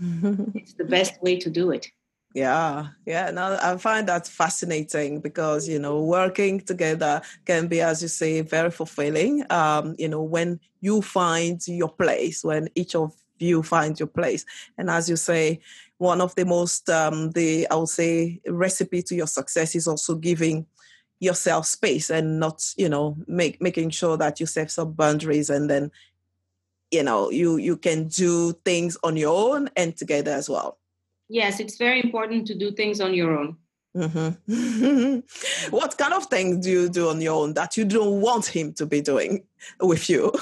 it's 0.54 0.74
the 0.74 0.84
best 0.84 1.22
way 1.22 1.38
to 1.38 1.50
do 1.50 1.70
it. 1.70 1.86
Yeah, 2.34 2.88
yeah. 3.06 3.30
Now 3.30 3.58
I 3.60 3.76
find 3.76 4.08
that 4.08 4.26
fascinating 4.26 5.20
because 5.20 5.68
you 5.68 5.78
know 5.78 6.02
working 6.02 6.60
together 6.60 7.20
can 7.44 7.66
be, 7.66 7.80
as 7.80 8.02
you 8.02 8.08
say, 8.08 8.40
very 8.40 8.70
fulfilling. 8.70 9.44
Um, 9.50 9.94
you 9.98 10.08
know, 10.08 10.22
when 10.22 10.60
you 10.80 11.02
find 11.02 11.60
your 11.66 11.90
place, 11.90 12.44
when 12.44 12.68
each 12.74 12.94
of 12.94 13.12
you 13.38 13.62
find 13.62 13.98
your 13.98 14.06
place, 14.06 14.46
and 14.78 14.88
as 14.88 15.10
you 15.10 15.16
say, 15.16 15.60
one 15.98 16.20
of 16.20 16.34
the 16.36 16.44
most 16.44 16.88
um, 16.88 17.32
the 17.32 17.66
I 17.68 17.74
would 17.74 17.88
say 17.88 18.40
recipe 18.46 19.02
to 19.02 19.14
your 19.14 19.26
success 19.26 19.74
is 19.74 19.88
also 19.88 20.14
giving 20.14 20.66
yourself 21.20 21.66
space 21.66 22.10
and 22.10 22.40
not 22.40 22.74
you 22.76 22.88
know 22.88 23.16
make 23.26 23.60
making 23.60 23.90
sure 23.90 24.16
that 24.16 24.40
you 24.40 24.46
set 24.46 24.70
some 24.70 24.92
boundaries 24.92 25.50
and 25.50 25.70
then 25.70 25.92
you 26.90 27.02
know 27.02 27.30
you 27.30 27.58
you 27.58 27.76
can 27.76 28.08
do 28.08 28.52
things 28.64 28.96
on 29.04 29.16
your 29.16 29.36
own 29.36 29.68
and 29.76 29.96
together 29.96 30.32
as 30.32 30.48
well. 30.48 30.78
Yes 31.28 31.60
it's 31.60 31.76
very 31.76 32.02
important 32.02 32.46
to 32.48 32.54
do 32.54 32.72
things 32.72 33.00
on 33.00 33.14
your 33.14 33.38
own. 33.38 33.56
Mm-hmm. 33.96 35.70
what 35.70 35.98
kind 35.98 36.14
of 36.14 36.26
things 36.26 36.64
do 36.64 36.70
you 36.70 36.88
do 36.88 37.08
on 37.08 37.20
your 37.20 37.34
own 37.42 37.54
that 37.54 37.76
you 37.76 37.84
don't 37.84 38.20
want 38.20 38.46
him 38.46 38.72
to 38.74 38.86
be 38.86 39.00
doing 39.00 39.44
with 39.80 40.08
you? 40.08 40.32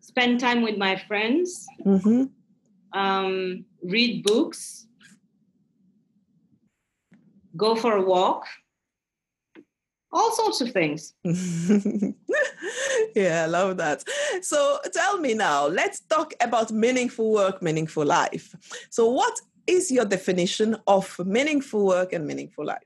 Spend 0.00 0.40
time 0.40 0.62
with 0.62 0.78
my 0.78 0.96
friends, 0.96 1.66
mm-hmm. 1.84 2.24
um, 2.98 3.64
read 3.82 4.24
books, 4.24 4.86
go 7.56 7.74
for 7.74 7.96
a 7.96 8.02
walk, 8.02 8.46
all 10.12 10.32
sorts 10.32 10.60
of 10.60 10.72
things. 10.72 11.14
yeah, 13.14 13.44
I 13.44 13.46
love 13.46 13.76
that. 13.76 14.04
So 14.42 14.78
tell 14.92 15.18
me 15.18 15.34
now, 15.34 15.66
let's 15.66 16.00
talk 16.00 16.34
about 16.40 16.70
meaningful 16.70 17.32
work, 17.32 17.62
meaningful 17.62 18.06
life. 18.06 18.54
So, 18.90 19.08
what 19.10 19.38
is 19.66 19.90
your 19.90 20.06
definition 20.06 20.76
of 20.86 21.18
meaningful 21.24 21.86
work 21.86 22.12
and 22.12 22.26
meaningful 22.26 22.64
life? 22.64 22.82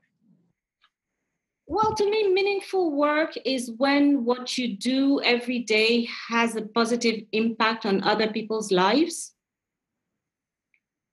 Well, 1.65 1.95
to 1.95 2.09
me, 2.09 2.31
meaningful 2.33 2.91
work 2.91 3.33
is 3.45 3.71
when 3.77 4.25
what 4.25 4.57
you 4.57 4.75
do 4.75 5.21
every 5.21 5.59
day 5.59 6.09
has 6.29 6.57
a 6.57 6.61
positive 6.61 7.21
impact 7.31 7.85
on 7.85 8.03
other 8.03 8.27
people's 8.27 8.71
lives. 8.71 9.33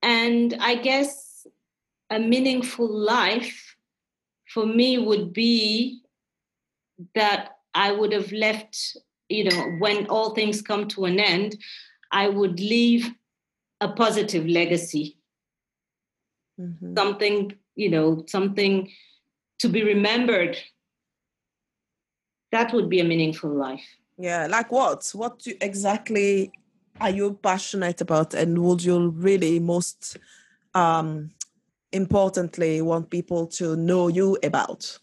And 0.02 0.57
I 0.61 0.75
guess 0.75 1.47
a 2.11 2.19
meaningful 2.19 2.88
life 2.88 3.70
for 4.52 4.66
me 4.66 4.99
would 4.99 5.33
be 5.33 6.02
that 7.14 7.59
I 7.75 7.92
would 7.92 8.12
have 8.12 8.33
left, 8.33 8.97
you 9.28 9.45
know, 9.45 9.76
when 9.78 10.07
all 10.09 10.35
things 10.35 10.61
come 10.61 10.88
to 10.88 11.04
an 11.04 11.21
end, 11.21 11.57
I 12.11 12.28
would 12.28 12.59
leave 12.59 13.11
a 13.80 13.88
positive 13.88 14.47
legacy. 14.47 15.16
Mm-hmm. 16.61 16.97
Something, 16.97 17.54
you 17.76 17.90
know, 17.90 18.25
something 18.26 18.90
to 19.61 19.69
be 19.69 19.85
remembered. 19.85 20.59
That 22.50 22.73
would 22.75 22.90
be 22.90 22.99
a 22.99 23.04
meaningful 23.04 23.50
life. 23.50 23.87
Yeah, 24.19 24.49
like 24.50 24.73
what? 24.73 25.09
What 25.14 25.38
do, 25.38 25.54
exactly 25.61 26.50
are 27.00 27.11
you 27.11 27.38
passionate 27.40 28.00
about, 28.00 28.35
and 28.35 28.59
would 28.59 28.83
you 28.83 29.11
really 29.11 29.61
most 29.61 30.19
um, 30.75 31.30
importantly 31.92 32.82
want 32.82 33.11
people 33.11 33.47
to 33.47 33.76
know 33.76 34.09
you 34.09 34.38
about? 34.42 34.99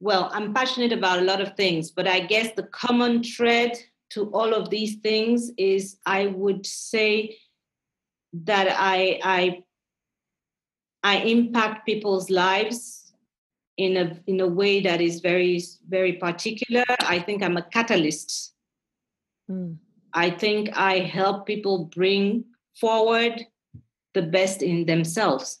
Well, 0.00 0.30
I'm 0.32 0.54
passionate 0.54 0.92
about 0.92 1.18
a 1.18 1.24
lot 1.24 1.40
of 1.40 1.56
things, 1.56 1.90
but 1.90 2.06
I 2.06 2.20
guess 2.20 2.52
the 2.54 2.62
common 2.64 3.22
thread 3.24 3.72
to 4.10 4.30
all 4.30 4.54
of 4.54 4.70
these 4.70 4.96
things 4.96 5.50
is 5.56 5.96
I 6.06 6.26
would 6.26 6.64
say 6.64 7.36
that 8.32 8.68
I 8.78 9.20
I 9.22 9.62
I 11.02 11.18
impact 11.18 11.86
people's 11.86 12.30
lives 12.30 13.12
in 13.76 13.96
a 13.96 14.20
in 14.26 14.40
a 14.40 14.46
way 14.46 14.80
that 14.80 15.00
is 15.00 15.20
very 15.20 15.60
very 15.88 16.14
particular. 16.14 16.84
I 17.00 17.18
think 17.18 17.42
I'm 17.42 17.56
a 17.56 17.62
catalyst. 17.62 18.54
Mm. 19.50 19.78
I 20.12 20.30
think 20.30 20.76
I 20.76 21.00
help 21.00 21.46
people 21.46 21.84
bring 21.86 22.44
forward 22.80 23.44
the 24.18 24.26
best 24.26 24.62
in 24.62 24.86
themselves. 24.86 25.60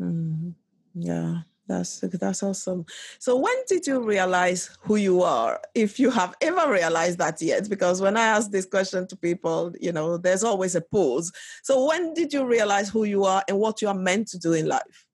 Mm. 0.00 0.54
Yeah. 0.94 1.42
That's 1.68 2.00
that's 2.00 2.42
awesome. 2.42 2.84
So 3.18 3.36
when 3.36 3.54
did 3.68 3.86
you 3.86 4.02
realize 4.02 4.76
who 4.82 4.96
you 4.96 5.22
are? 5.22 5.60
If 5.74 5.98
you 5.98 6.10
have 6.10 6.34
ever 6.40 6.70
realized 6.70 7.18
that 7.18 7.40
yet, 7.40 7.68
because 7.68 8.00
when 8.00 8.16
I 8.16 8.24
ask 8.24 8.50
this 8.50 8.66
question 8.66 9.06
to 9.08 9.16
people, 9.16 9.72
you 9.80 9.92
know, 9.92 10.18
there's 10.18 10.44
always 10.44 10.74
a 10.74 10.80
pause. 10.80 11.32
So 11.62 11.86
when 11.86 12.14
did 12.14 12.32
you 12.32 12.44
realize 12.44 12.88
who 12.88 13.04
you 13.04 13.24
are 13.24 13.42
and 13.48 13.58
what 13.58 13.80
you 13.80 13.88
are 13.88 13.94
meant 13.94 14.28
to 14.28 14.38
do 14.38 14.52
in 14.52 14.66
life? 14.66 15.06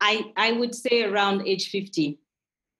I 0.00 0.32
I 0.36 0.52
would 0.52 0.74
say 0.74 1.04
around 1.04 1.46
age 1.46 1.70
50. 1.70 2.18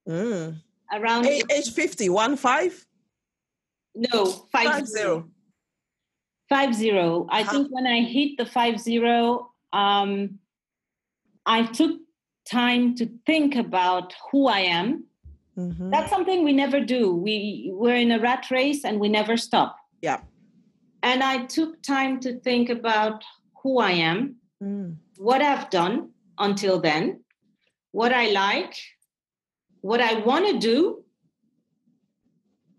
Mm. 0.08 0.60
Around 0.92 1.26
age, 1.26 1.42
age 1.50 1.72
50, 1.72 2.10
one 2.10 2.36
five? 2.36 2.86
No, 3.94 4.26
five, 4.52 4.66
five 4.66 4.86
zero. 4.86 5.28
Five 6.48 6.74
zero. 6.74 7.26
I 7.30 7.42
think 7.42 7.68
when 7.70 7.86
I 7.86 8.02
hit 8.02 8.36
the 8.38 8.46
five 8.46 8.78
zero, 8.78 9.50
um, 9.72 10.38
I 11.44 11.64
took 11.64 11.98
time 12.48 12.94
to 12.96 13.08
think 13.26 13.56
about 13.56 14.14
who 14.30 14.46
I 14.46 14.60
am. 14.60 15.04
Mm-hmm. 15.58 15.90
That's 15.90 16.10
something 16.10 16.44
we 16.44 16.52
never 16.52 16.80
do. 16.80 17.14
We 17.14 17.70
we're 17.72 17.96
in 17.96 18.12
a 18.12 18.20
rat 18.20 18.46
race 18.50 18.84
and 18.84 19.00
we 19.00 19.08
never 19.08 19.36
stop. 19.36 19.76
Yeah. 20.02 20.20
And 21.02 21.22
I 21.22 21.46
took 21.46 21.82
time 21.82 22.20
to 22.20 22.38
think 22.40 22.68
about 22.68 23.24
who 23.62 23.78
I 23.78 23.92
am, 23.92 24.36
mm. 24.62 24.96
what 25.18 25.42
I've 25.42 25.70
done 25.70 26.10
until 26.38 26.80
then, 26.80 27.20
what 27.92 28.12
I 28.12 28.28
like, 28.30 28.74
what 29.80 30.00
I 30.00 30.20
want 30.20 30.46
to 30.48 30.58
do. 30.58 31.04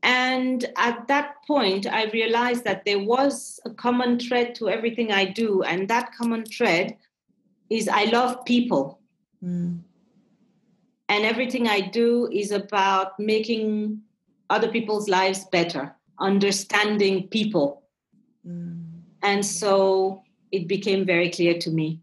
And 0.04 0.66
at 0.78 1.08
that 1.08 1.36
point, 1.46 1.88
I 1.88 2.06
realized 2.06 2.64
that 2.64 2.86
there 2.86 3.00
was 3.00 3.60
a 3.66 3.72
common 3.72 4.20
thread 4.20 4.56
to 4.56 4.70
everything 4.70 5.12
I 5.12 5.26
do. 5.26 5.64
And 5.64 5.88
that 5.88 6.12
common 6.14 6.46
thread 6.46 6.96
is 7.70 7.88
I 7.88 8.06
love 8.06 8.46
people. 8.46 9.00
Mm. 9.44 9.80
And 11.10 11.26
everything 11.26 11.68
I 11.68 11.82
do 11.82 12.30
is 12.32 12.52
about 12.52 13.20
making 13.20 14.02
other 14.50 14.70
people's 14.70 15.10
lives 15.10 15.46
better, 15.46 15.96
understanding 16.20 17.28
people. 17.28 17.84
Mm. 18.48 18.84
And 19.24 19.46
so 19.46 20.24
it 20.52 20.68
became 20.68 21.06
very 21.06 21.30
clear 21.30 21.58
to 21.60 21.70
me. 21.70 22.02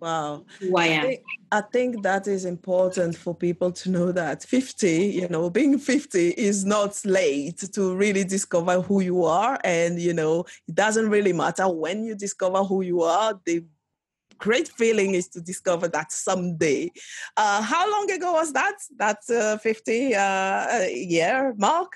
Wow. 0.00 0.44
Who 0.60 0.76
I 0.76 0.86
am. 0.86 1.04
I 1.04 1.06
think, 1.06 1.22
I 1.50 1.60
think 1.60 2.02
that 2.02 2.28
is 2.28 2.44
important 2.44 3.16
for 3.16 3.34
people 3.34 3.72
to 3.72 3.90
know 3.90 4.12
that 4.12 4.44
50, 4.44 4.90
you 4.90 5.28
know, 5.28 5.50
being 5.50 5.78
50 5.78 6.30
is 6.30 6.64
not 6.64 7.04
late 7.04 7.58
to 7.72 7.94
really 7.94 8.24
discover 8.24 8.80
who 8.80 9.00
you 9.00 9.24
are. 9.24 9.58
And, 9.64 10.00
you 10.00 10.14
know, 10.14 10.44
it 10.68 10.74
doesn't 10.74 11.08
really 11.08 11.32
matter 11.32 11.68
when 11.68 12.04
you 12.04 12.14
discover 12.14 12.62
who 12.62 12.82
you 12.82 13.02
are, 13.02 13.40
the 13.44 13.64
great 14.38 14.68
feeling 14.68 15.14
is 15.14 15.28
to 15.28 15.40
discover 15.40 15.88
that 15.88 16.12
someday. 16.12 16.90
Uh, 17.36 17.60
how 17.60 17.90
long 17.90 18.10
ago 18.10 18.32
was 18.34 18.52
that? 18.52 18.76
That 18.96 19.18
uh, 19.30 19.58
50 19.58 20.14
uh, 20.14 20.80
year 20.92 21.54
mark? 21.58 21.92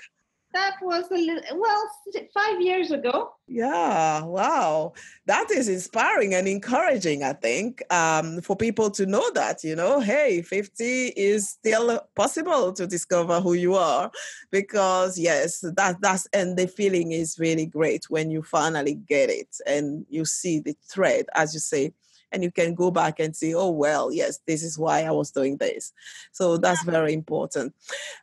That 0.53 0.75
was 0.81 1.09
a 1.09 1.15
little, 1.15 1.59
well, 1.59 1.89
five 2.33 2.61
years 2.61 2.91
ago. 2.91 3.33
Yeah, 3.47 4.23
wow. 4.23 4.93
That 5.25 5.49
is 5.49 5.67
inspiring 5.67 6.35
and 6.35 6.47
encouraging, 6.47 7.23
I 7.23 7.33
think, 7.33 7.81
um, 7.91 8.39
for 8.41 8.55
people 8.55 8.91
to 8.91 9.05
know 9.07 9.31
that, 9.31 9.63
you 9.63 9.75
know, 9.75 9.99
hey, 9.99 10.43
50 10.43 11.07
is 11.17 11.49
still 11.49 11.99
possible 12.15 12.71
to 12.73 12.85
discover 12.85 13.41
who 13.41 13.53
you 13.53 13.73
are. 13.75 14.11
Because, 14.51 15.17
yes, 15.17 15.59
that, 15.75 15.97
that's, 16.01 16.27
and 16.33 16.55
the 16.55 16.67
feeling 16.67 17.11
is 17.11 17.39
really 17.39 17.65
great 17.65 18.09
when 18.09 18.29
you 18.29 18.43
finally 18.43 18.95
get 18.95 19.31
it 19.31 19.57
and 19.65 20.05
you 20.09 20.23
see 20.23 20.59
the 20.59 20.75
thread, 20.87 21.25
as 21.35 21.53
you 21.53 21.59
say, 21.59 21.93
and 22.33 22.43
you 22.43 22.51
can 22.51 22.73
go 22.73 22.91
back 22.91 23.19
and 23.19 23.35
say, 23.35 23.53
oh, 23.53 23.69
well, 23.69 24.11
yes, 24.11 24.39
this 24.47 24.63
is 24.63 24.77
why 24.77 25.03
I 25.03 25.11
was 25.11 25.31
doing 25.31 25.57
this. 25.57 25.93
So 26.31 26.57
that's 26.57 26.83
very 26.83 27.13
important. 27.13 27.73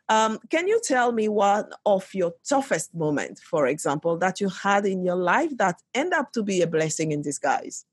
Um, 0.09 0.39
can 0.49 0.67
you 0.67 0.79
tell 0.83 1.13
me 1.13 1.29
one 1.29 1.69
of 1.85 2.07
your 2.13 2.33
toughest 2.47 2.93
moments, 2.93 3.41
for 3.41 3.67
example, 3.67 4.17
that 4.17 4.41
you 4.41 4.49
had 4.49 4.85
in 4.85 5.03
your 5.03 5.15
life 5.15 5.55
that 5.57 5.81
end 5.95 6.13
up 6.13 6.33
to 6.33 6.43
be 6.43 6.61
a 6.61 6.67
blessing 6.67 7.11
in 7.11 7.21
disguise? 7.21 7.85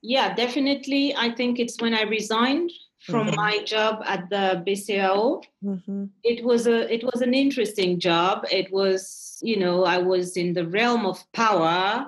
Yeah, 0.00 0.34
definitely. 0.34 1.14
I 1.16 1.30
think 1.30 1.58
it's 1.58 1.80
when 1.80 1.94
I 1.94 2.02
resigned 2.02 2.70
from 3.00 3.26
mm-hmm. 3.26 3.36
my 3.36 3.58
job 3.64 4.02
at 4.06 4.28
the 4.30 4.62
BCAO. 4.66 5.42
Mm-hmm. 5.64 6.04
It 6.22 6.44
was 6.44 6.66
a 6.66 6.92
it 6.92 7.02
was 7.04 7.22
an 7.22 7.34
interesting 7.34 7.98
job. 7.98 8.44
It 8.50 8.70
was, 8.72 9.38
you 9.42 9.58
know, 9.58 9.84
I 9.84 9.98
was 9.98 10.36
in 10.36 10.52
the 10.54 10.66
realm 10.66 11.06
of 11.06 11.24
power. 11.32 12.06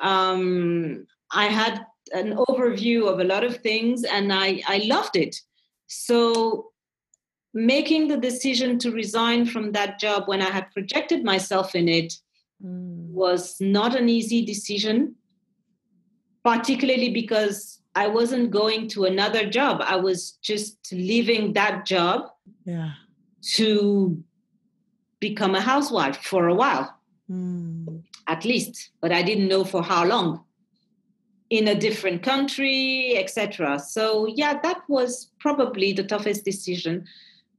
Um, 0.00 1.06
I 1.32 1.46
had 1.46 1.84
an 2.12 2.36
overview 2.48 3.08
of 3.08 3.20
a 3.20 3.24
lot 3.24 3.44
of 3.44 3.58
things 3.58 4.04
and 4.04 4.32
I, 4.32 4.62
I 4.66 4.78
loved 4.84 5.16
it. 5.16 5.36
So 5.86 6.70
making 7.52 8.08
the 8.08 8.16
decision 8.16 8.78
to 8.78 8.92
resign 8.92 9.46
from 9.46 9.72
that 9.72 9.98
job 9.98 10.24
when 10.26 10.40
I 10.40 10.50
had 10.50 10.70
projected 10.72 11.24
myself 11.24 11.74
in 11.74 11.88
it 11.88 12.14
mm. 12.64 13.08
was 13.10 13.60
not 13.60 13.96
an 13.96 14.08
easy 14.08 14.44
decision, 14.44 15.16
particularly 16.44 17.10
because 17.10 17.80
I 17.94 18.06
wasn't 18.06 18.52
going 18.52 18.88
to 18.90 19.04
another 19.04 19.48
job. 19.48 19.82
I 19.84 19.96
was 19.96 20.32
just 20.42 20.92
leaving 20.92 21.54
that 21.54 21.84
job 21.84 22.30
yeah. 22.64 22.92
to 23.54 24.22
become 25.18 25.54
a 25.54 25.60
housewife 25.60 26.18
for 26.18 26.46
a 26.46 26.54
while, 26.54 26.94
mm. 27.28 28.02
at 28.28 28.44
least, 28.44 28.90
but 29.00 29.10
I 29.10 29.22
didn't 29.22 29.48
know 29.48 29.64
for 29.64 29.82
how 29.82 30.04
long 30.04 30.44
in 31.50 31.66
a 31.66 31.74
different 31.74 32.22
country, 32.22 33.16
etc. 33.16 33.78
So, 33.78 34.26
yeah, 34.26 34.60
that 34.62 34.82
was 34.88 35.30
probably 35.40 35.92
the 35.92 36.04
toughest 36.04 36.44
decision. 36.44 37.06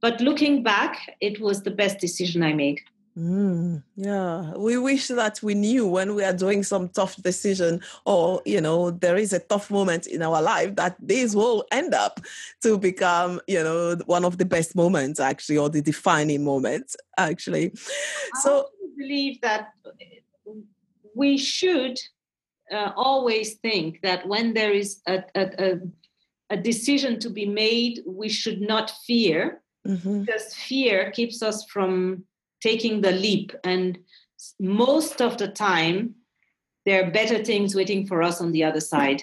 But 0.00 0.20
looking 0.20 0.62
back, 0.62 1.16
it 1.20 1.40
was 1.40 1.62
the 1.62 1.70
best 1.70 1.98
decision 1.98 2.42
I 2.42 2.54
made. 2.54 2.80
Mm, 3.16 3.82
yeah, 3.94 4.54
we 4.54 4.78
wish 4.78 5.08
that 5.08 5.42
we 5.42 5.52
knew 5.54 5.86
when 5.86 6.14
we 6.14 6.24
are 6.24 6.32
doing 6.32 6.62
some 6.62 6.88
tough 6.88 7.16
decision, 7.16 7.82
or 8.06 8.40
you 8.46 8.58
know, 8.58 8.90
there 8.90 9.18
is 9.18 9.34
a 9.34 9.38
tough 9.38 9.70
moment 9.70 10.06
in 10.06 10.22
our 10.22 10.40
life 10.40 10.74
that 10.76 10.96
this 10.98 11.34
will 11.34 11.66
end 11.70 11.92
up 11.92 12.20
to 12.62 12.78
become, 12.78 13.38
you 13.46 13.62
know, 13.62 13.98
one 14.06 14.24
of 14.24 14.38
the 14.38 14.46
best 14.46 14.74
moments 14.74 15.20
actually, 15.20 15.58
or 15.58 15.68
the 15.68 15.82
defining 15.82 16.42
moments 16.42 16.96
actually. 17.18 17.72
So 18.40 18.68
I 18.82 18.86
believe 18.96 19.42
that 19.42 19.74
we 21.14 21.36
should 21.36 21.98
uh, 22.72 22.92
always 22.96 23.54
think 23.54 24.00
that 24.02 24.26
when 24.26 24.54
there 24.54 24.72
is 24.72 25.00
a, 25.06 25.22
a, 25.34 25.78
a, 26.50 26.56
decision 26.56 27.18
to 27.20 27.30
be 27.30 27.46
made, 27.46 28.00
we 28.06 28.28
should 28.28 28.60
not 28.60 28.90
fear, 29.06 29.62
mm-hmm. 29.86 30.20
because 30.20 30.54
fear 30.54 31.10
keeps 31.10 31.42
us 31.42 31.64
from 31.66 32.24
taking 32.60 33.00
the 33.00 33.12
leap. 33.12 33.52
And 33.64 33.98
most 34.60 35.20
of 35.20 35.38
the 35.38 35.48
time, 35.48 36.14
there 36.84 37.04
are 37.04 37.10
better 37.10 37.44
things 37.44 37.74
waiting 37.74 38.06
for 38.06 38.22
us 38.22 38.40
on 38.40 38.52
the 38.52 38.64
other 38.64 38.80
side. 38.80 39.22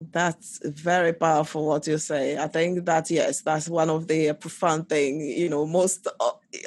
That's 0.00 0.60
very 0.64 1.12
powerful 1.12 1.66
what 1.66 1.86
you 1.86 1.98
say. 1.98 2.36
I 2.36 2.48
think 2.48 2.84
that 2.84 3.10
yes, 3.10 3.40
that's 3.40 3.68
one 3.68 3.88
of 3.88 4.06
the 4.06 4.32
profound 4.34 4.88
thing, 4.88 5.20
you 5.20 5.48
know, 5.48 5.66
most 5.66 6.06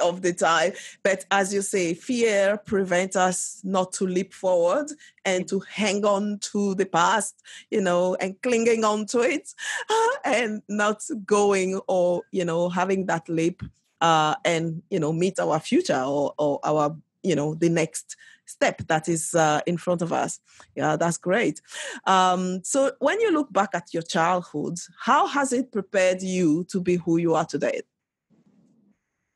of 0.01 0.21
the 0.21 0.33
time. 0.33 0.73
But 1.03 1.25
as 1.29 1.53
you 1.53 1.61
say, 1.61 1.93
fear 1.93 2.57
prevents 2.57 3.15
us 3.15 3.61
not 3.63 3.91
to 3.93 4.07
leap 4.07 4.33
forward 4.33 4.87
and 5.25 5.47
to 5.49 5.59
hang 5.59 6.05
on 6.05 6.39
to 6.53 6.73
the 6.75 6.85
past, 6.85 7.41
you 7.69 7.81
know, 7.81 8.15
and 8.15 8.41
clinging 8.41 8.83
on 8.83 9.05
to 9.07 9.19
it 9.19 9.53
and 10.25 10.61
not 10.67 11.03
going 11.25 11.79
or, 11.87 12.23
you 12.31 12.45
know, 12.45 12.69
having 12.69 13.05
that 13.07 13.27
leap 13.29 13.61
uh, 14.01 14.35
and, 14.45 14.81
you 14.89 14.99
know, 14.99 15.11
meet 15.13 15.39
our 15.39 15.59
future 15.59 16.01
or, 16.01 16.33
or 16.37 16.59
our, 16.63 16.95
you 17.23 17.35
know, 17.35 17.53
the 17.53 17.69
next 17.69 18.15
step 18.47 18.81
that 18.87 19.07
is 19.07 19.33
uh, 19.35 19.61
in 19.65 19.77
front 19.77 20.01
of 20.01 20.11
us. 20.11 20.39
Yeah, 20.75 20.95
that's 20.95 21.17
great. 21.17 21.61
Um, 22.05 22.61
so, 22.63 22.91
when 22.99 23.19
you 23.19 23.31
look 23.31 23.51
back 23.51 23.69
at 23.73 23.93
your 23.93 24.03
childhood, 24.03 24.77
how 24.99 25.27
has 25.27 25.53
it 25.53 25.71
prepared 25.71 26.21
you 26.21 26.63
to 26.65 26.81
be 26.81 26.95
who 26.95 27.17
you 27.17 27.35
are 27.35 27.45
today? 27.45 27.81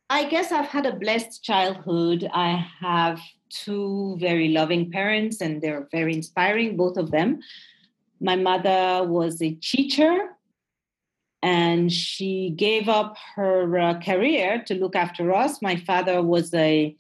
I 0.10 0.26
guess 0.26 0.52
I've 0.52 0.68
had 0.68 0.86
a 0.86 0.96
blessed 0.96 1.42
childhood. 1.42 2.30
I 2.34 2.68
have 2.82 3.20
two 3.50 4.18
very 4.20 4.50
loving 4.50 4.92
parents, 4.92 5.40
and 5.40 5.62
they're 5.62 5.88
very 5.92 6.14
inspiring, 6.14 6.76
both 6.76 6.98
of 6.98 7.12
them. 7.12 7.40
My 8.20 8.36
mother 8.36 9.04
was 9.08 9.42
a 9.42 9.54
teacher, 9.54 10.18
and 11.42 11.92
she 11.92 12.52
gave 12.56 12.90
up 12.90 13.16
her 13.36 13.80
uh, 13.80 14.00
career 14.02 14.64
to 14.68 14.76
look 14.76 14.96
after 14.96 15.34
us. 15.34 15.62
My 15.62 15.76
father 15.78 16.22
was 16.22 16.54
a 16.54 16.96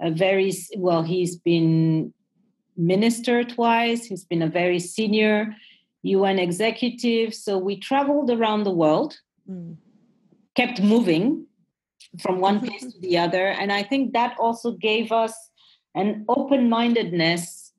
a 0.00 0.10
very 0.10 0.52
well 0.76 1.02
he's 1.02 1.36
been 1.36 2.12
minister 2.76 3.44
twice 3.44 4.04
he's 4.06 4.24
been 4.24 4.42
a 4.42 4.48
very 4.48 4.78
senior 4.78 5.54
un 6.04 6.38
executive 6.38 7.34
so 7.34 7.58
we 7.58 7.76
traveled 7.76 8.30
around 8.30 8.64
the 8.64 8.70
world 8.70 9.18
mm. 9.48 9.76
kept 10.54 10.80
moving 10.80 11.46
from 12.22 12.40
one 12.40 12.60
place 12.60 12.92
to 12.92 12.98
the 13.00 13.18
other 13.18 13.48
and 13.48 13.70
i 13.72 13.82
think 13.82 14.12
that 14.12 14.34
also 14.38 14.72
gave 14.72 15.12
us 15.12 15.34
an 15.94 16.24
open-mindedness 16.28 17.70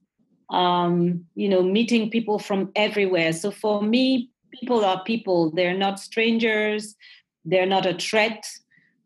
um, 0.52 1.26
you 1.36 1.50
know 1.50 1.64
meeting 1.64 2.10
people 2.10 2.38
from 2.38 2.72
everywhere. 2.76 3.34
So 3.34 3.52
for 3.52 3.82
me 3.82 4.30
people 4.52 4.84
are 4.84 5.04
people. 5.04 5.52
They're 5.52 5.78
not 5.78 6.00
strangers. 6.00 6.96
They're 7.46 7.66
not 7.66 7.86
a 7.86 7.98
threat 7.98 8.46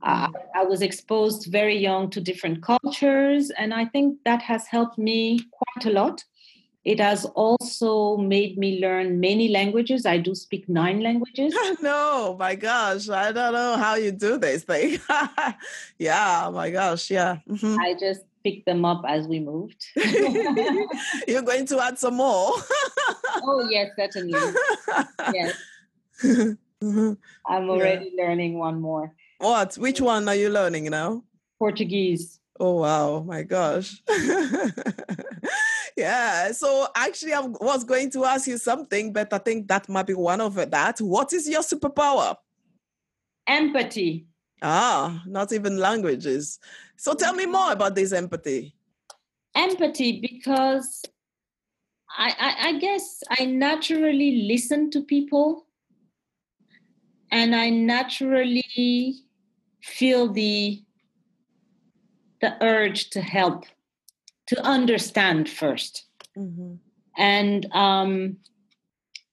uh, 0.05 0.29
I 0.53 0.63
was 0.63 0.83
exposed 0.83 1.47
very 1.47 1.75
young 1.75 2.11
to 2.11 2.21
different 2.21 2.61
cultures, 2.61 3.49
and 3.57 3.73
I 3.73 3.85
think 3.85 4.19
that 4.23 4.41
has 4.43 4.67
helped 4.67 4.99
me 4.99 5.39
quite 5.51 5.85
a 5.85 5.89
lot. 5.89 6.23
It 6.83 6.99
has 6.99 7.25
also 7.25 8.15
made 8.17 8.59
me 8.59 8.79
learn 8.79 9.19
many 9.19 9.47
languages. 9.47 10.05
I 10.05 10.19
do 10.19 10.35
speak 10.35 10.69
nine 10.69 10.99
languages. 10.99 11.57
no, 11.81 12.37
my 12.37 12.53
gosh, 12.53 13.09
I 13.09 13.31
don't 13.31 13.53
know 13.53 13.77
how 13.77 13.95
you 13.95 14.11
do 14.11 14.37
this 14.37 14.63
thing. 14.63 14.99
yeah, 15.97 16.51
my 16.53 16.69
gosh, 16.69 17.09
yeah. 17.09 17.39
Mm-hmm. 17.49 17.79
I 17.79 17.95
just 17.99 18.21
picked 18.43 18.67
them 18.67 18.85
up 18.85 19.01
as 19.07 19.27
we 19.27 19.39
moved. 19.39 19.83
You're 21.27 21.41
going 21.41 21.65
to 21.65 21.79
add 21.79 21.97
some 21.97 22.17
more. 22.17 22.53
oh 23.41 23.67
yes, 23.71 23.89
certainly. 23.95 24.39
Yes. 25.33 25.57
Mm-hmm. 26.21 27.13
I'm 27.47 27.69
already 27.71 28.11
yeah. 28.13 28.23
learning 28.23 28.59
one 28.59 28.79
more. 28.79 29.11
What? 29.37 29.75
Which 29.75 30.01
one 30.01 30.27
are 30.27 30.35
you 30.35 30.49
learning 30.49 30.85
now? 30.85 31.23
Portuguese. 31.59 32.39
Oh 32.59 32.75
wow, 32.81 33.21
my 33.21 33.43
gosh. 33.43 34.01
yeah. 35.97 36.51
So 36.51 36.87
actually 36.95 37.33
I 37.33 37.41
was 37.41 37.83
going 37.83 38.09
to 38.11 38.23
ask 38.25 38.47
you 38.47 38.57
something, 38.57 39.11
but 39.11 39.33
I 39.33 39.39
think 39.39 39.67
that 39.67 39.89
might 39.89 40.07
be 40.07 40.13
one 40.13 40.39
of 40.39 40.55
that. 40.55 40.99
What 40.99 41.33
is 41.33 41.49
your 41.49 41.61
superpower? 41.61 42.35
Empathy. 43.47 44.27
Ah, 44.61 45.21
not 45.27 45.51
even 45.51 45.77
languages. 45.77 46.59
So 46.95 47.13
tell 47.13 47.33
me 47.33 47.45
more 47.45 47.73
about 47.73 47.93
this 47.93 48.13
empathy. 48.13 48.73
Empathy, 49.53 50.19
because 50.21 51.03
I, 52.17 52.33
I, 52.39 52.67
I 52.69 52.79
guess 52.79 53.21
I 53.29 53.45
naturally 53.45 54.43
listen 54.47 54.89
to 54.91 55.01
people 55.01 55.67
and 57.31 57.53
I 57.53 57.69
naturally 57.69 59.24
feel 59.85 60.27
the 60.33 60.81
the 62.41 62.57
urge 62.61 63.09
to 63.11 63.21
help 63.21 63.65
to 64.47 64.59
understand 64.61 65.45
1st 65.45 66.01
mm-hmm. 66.37 66.73
and 67.17 67.67
um, 67.71 68.37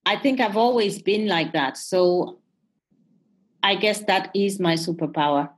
i 0.04 0.14
think 0.16 0.40
i've 0.40 0.56
always 0.56 1.00
been 1.02 1.26
like 1.26 1.52
that. 1.52 1.76
So 1.76 2.38
i 3.62 3.74
guess 3.74 4.00
that 4.04 4.30
is 4.34 4.60
my 4.60 4.74
superpower. 4.74 5.48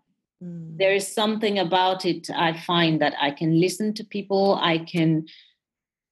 Mm. 0.42 0.78
there 0.78 0.94
is 0.94 1.06
something 1.20 1.58
about 1.58 2.04
it 2.04 2.28
i 2.34 2.52
find 2.52 3.00
that 3.00 3.14
i 3.20 3.30
can 3.30 3.60
listen 3.60 3.94
to 3.94 4.04
people 4.04 4.58
i 4.60 4.78
can 4.78 5.26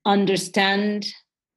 understand 0.04 1.06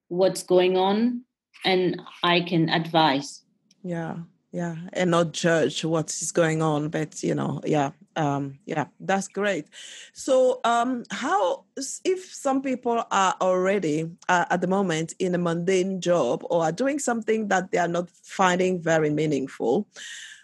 what's 0.07 0.43
going 0.43 0.75
on 0.77 1.21
and 1.63 2.01
i 2.23 2.39
can 2.41 2.69
advise. 2.69 3.41
Yeah 3.83 4.15
yeah 4.55 4.77
and 4.93 5.11
not 5.11 5.33
judge 5.33 5.83
what 5.83 6.09
is 6.09 6.31
going 6.31 6.61
on 6.61 6.87
but 6.87 7.21
you 7.21 7.35
know 7.35 7.59
yeah 7.65 7.91
um 8.15 8.57
yeah 8.65 8.85
that's 9.01 9.27
great. 9.27 9.67
So 10.13 10.61
um 10.63 11.03
how 11.11 11.65
if 12.05 12.33
some 12.33 12.61
people 12.61 13.03
are 13.11 13.35
already 13.41 14.09
uh, 14.29 14.45
at 14.49 14.61
the 14.61 14.67
moment 14.67 15.13
in 15.19 15.35
a 15.35 15.37
mundane 15.37 15.99
job 15.99 16.45
or 16.49 16.63
are 16.63 16.71
doing 16.71 16.99
something 16.99 17.49
that 17.49 17.71
they 17.71 17.77
are 17.79 17.89
not 17.89 18.09
finding 18.09 18.81
very 18.81 19.09
meaningful 19.09 19.87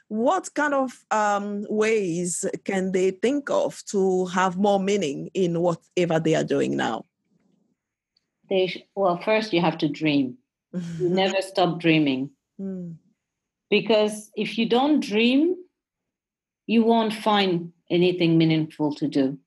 what 0.09 0.53
kind 0.55 0.73
of 0.73 0.91
um, 1.11 1.65
ways 1.69 2.43
can 2.65 2.91
they 2.91 3.11
think 3.11 3.49
of 3.49 3.81
to 3.85 4.25
have 4.25 4.57
more 4.57 4.77
meaning 4.77 5.29
in 5.33 5.61
whatever 5.61 6.19
they 6.19 6.35
are 6.35 6.43
doing 6.43 6.75
now? 6.75 7.05
They 8.49 8.85
well 8.93 9.21
first 9.23 9.53
you 9.53 9.61
have 9.61 9.77
to 9.77 9.87
dream. 9.87 10.37
You 10.73 11.07
never 11.21 11.41
stop 11.41 11.79
dreaming. 11.79 12.31
Mm 12.59 12.97
because 13.71 14.29
if 14.35 14.57
you 14.57 14.67
don't 14.67 14.99
dream, 14.99 15.55
you 16.67 16.83
won't 16.83 17.13
find 17.13 17.71
anything 17.89 18.37
meaningful 18.37 18.93
to 18.95 19.07
do. 19.07 19.39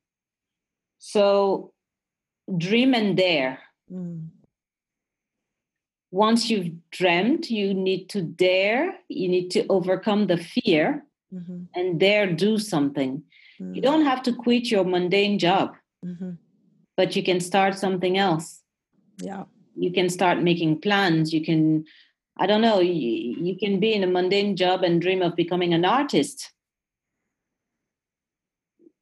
So 0.99 1.73
dream 2.57 2.95
and 2.95 3.17
dare. 3.17 3.61
Mm. 3.93 4.29
Once 6.11 6.49
you've 6.49 6.73
dreamt, 6.91 7.51
you 7.51 7.75
need 7.75 8.09
to 8.09 8.23
dare, 8.23 8.95
you 9.09 9.29
need 9.29 9.51
to 9.51 9.67
overcome 9.69 10.27
the 10.27 10.39
fear 10.39 11.05
mm-hmm. 11.33 11.65
and 11.75 12.01
dare 12.01 12.33
do 12.33 12.59
something. 12.59 13.23
Mm. 13.61 13.75
You 13.77 13.83
don't 13.83 14.05
have 14.05 14.23
to 14.23 14.33
quit 14.33 14.71
your 14.71 14.85
mundane 14.85 15.39
job, 15.39 15.75
mm-hmm. 16.05 16.33
but 16.97 17.15
you 17.15 17.23
can 17.23 17.41
start 17.41 17.77
something 17.77 18.17
else. 18.17 18.63
Yeah. 19.19 19.45
You 19.77 19.93
can 19.93 20.09
start 20.09 20.41
making 20.41 20.81
plans. 20.81 21.35
You 21.35 21.45
can 21.45 21.85
I 22.37 22.47
don't 22.47 22.63
know, 22.63 22.81
you, 22.81 23.37
you 23.41 23.57
can 23.57 23.79
be 23.79 23.93
in 23.93 24.03
a 24.03 24.09
mundane 24.09 24.57
job 24.57 24.83
and 24.83 25.01
dream 25.01 25.23
of 25.23 25.37
becoming 25.37 25.73
an 25.73 25.85
artist. 25.85 26.51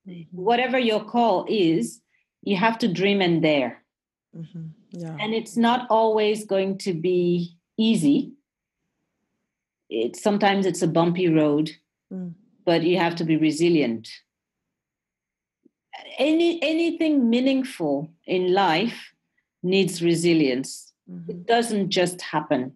Mm-hmm. 0.07 0.37
Whatever 0.37 0.79
your 0.79 1.05
call 1.05 1.47
is, 1.49 2.01
you 2.43 2.57
have 2.57 2.79
to 2.79 2.89
dream 2.89 3.23
and 3.23 3.41
dare. 3.41 3.83
Mm-hmm. 4.37 4.67
Yeah. 4.91 5.17
And 5.19 5.33
it's 5.33 5.57
not 5.57 5.87
always 5.89 6.45
going 6.45 6.79
to 6.79 6.93
be 6.93 7.57
easy. 7.79 8.33
It, 9.89 10.17
sometimes 10.17 10.67
it's 10.67 10.83
a 10.83 10.89
bumpy 10.89 11.29
road, 11.29 11.71
mm. 12.13 12.35
but 12.65 12.83
you 12.83 12.99
have 12.99 13.15
to 13.17 13.25
be 13.25 13.37
resilient. 13.37 14.09
Any 16.19 16.63
anything 16.63 17.31
meaningful 17.31 18.11
in 18.27 18.53
life 18.53 19.13
needs 19.63 20.03
resilience. 20.03 20.93
Mm-hmm. 21.11 21.31
It 21.31 21.47
doesn't 21.47 21.91
just 21.91 22.21
happen. 22.21 22.73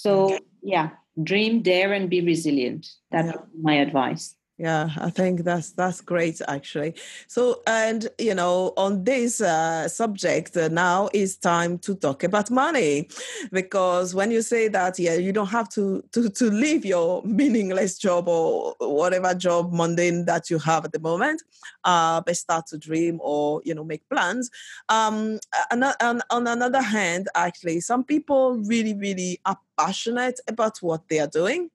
So, 0.00 0.38
yeah, 0.62 0.90
dream, 1.22 1.60
dare, 1.60 1.92
and 1.92 2.08
be 2.08 2.20
resilient. 2.22 2.88
That's 3.10 3.28
yeah. 3.28 3.42
my 3.60 3.74
advice. 3.74 4.34
Yeah 4.60 4.90
i 4.98 5.08
think 5.08 5.42
that's 5.42 5.70
that's 5.72 6.02
great 6.02 6.38
actually. 6.46 6.94
So 7.28 7.62
and 7.66 8.08
you 8.18 8.34
know 8.34 8.74
on 8.76 9.04
this 9.04 9.40
uh, 9.40 9.88
subject 9.88 10.54
uh, 10.56 10.68
now 10.68 11.08
is 11.14 11.36
time 11.36 11.78
to 11.78 11.94
talk 11.94 12.24
about 12.24 12.50
money. 12.50 13.08
Because 13.50 14.14
when 14.14 14.30
you 14.30 14.42
say 14.42 14.68
that 14.68 14.98
yeah 14.98 15.14
you 15.14 15.32
don't 15.32 15.54
have 15.58 15.68
to 15.70 16.02
to 16.12 16.28
to 16.28 16.50
leave 16.50 16.84
your 16.84 17.22
meaningless 17.24 17.96
job 17.98 18.28
or 18.28 18.74
whatever 18.80 19.34
job 19.34 19.72
mundane 19.72 20.26
that 20.26 20.50
you 20.50 20.58
have 20.58 20.84
at 20.84 20.92
the 20.92 21.00
moment 21.00 21.42
uh 21.84 22.20
but 22.20 22.36
start 22.36 22.66
to 22.66 22.76
dream 22.76 23.18
or 23.22 23.62
you 23.64 23.74
know 23.74 23.84
make 23.84 24.06
plans. 24.10 24.50
Um 24.90 25.38
on, 25.72 25.82
on, 25.82 26.20
on 26.30 26.46
another 26.46 26.82
hand 26.82 27.28
actually 27.34 27.80
some 27.80 28.04
people 28.04 28.58
really 28.72 28.94
really 28.94 29.40
are 29.46 29.58
passionate 29.78 30.38
about 30.46 30.76
what 30.82 31.08
they 31.08 31.18
are 31.18 31.32
doing 31.42 31.70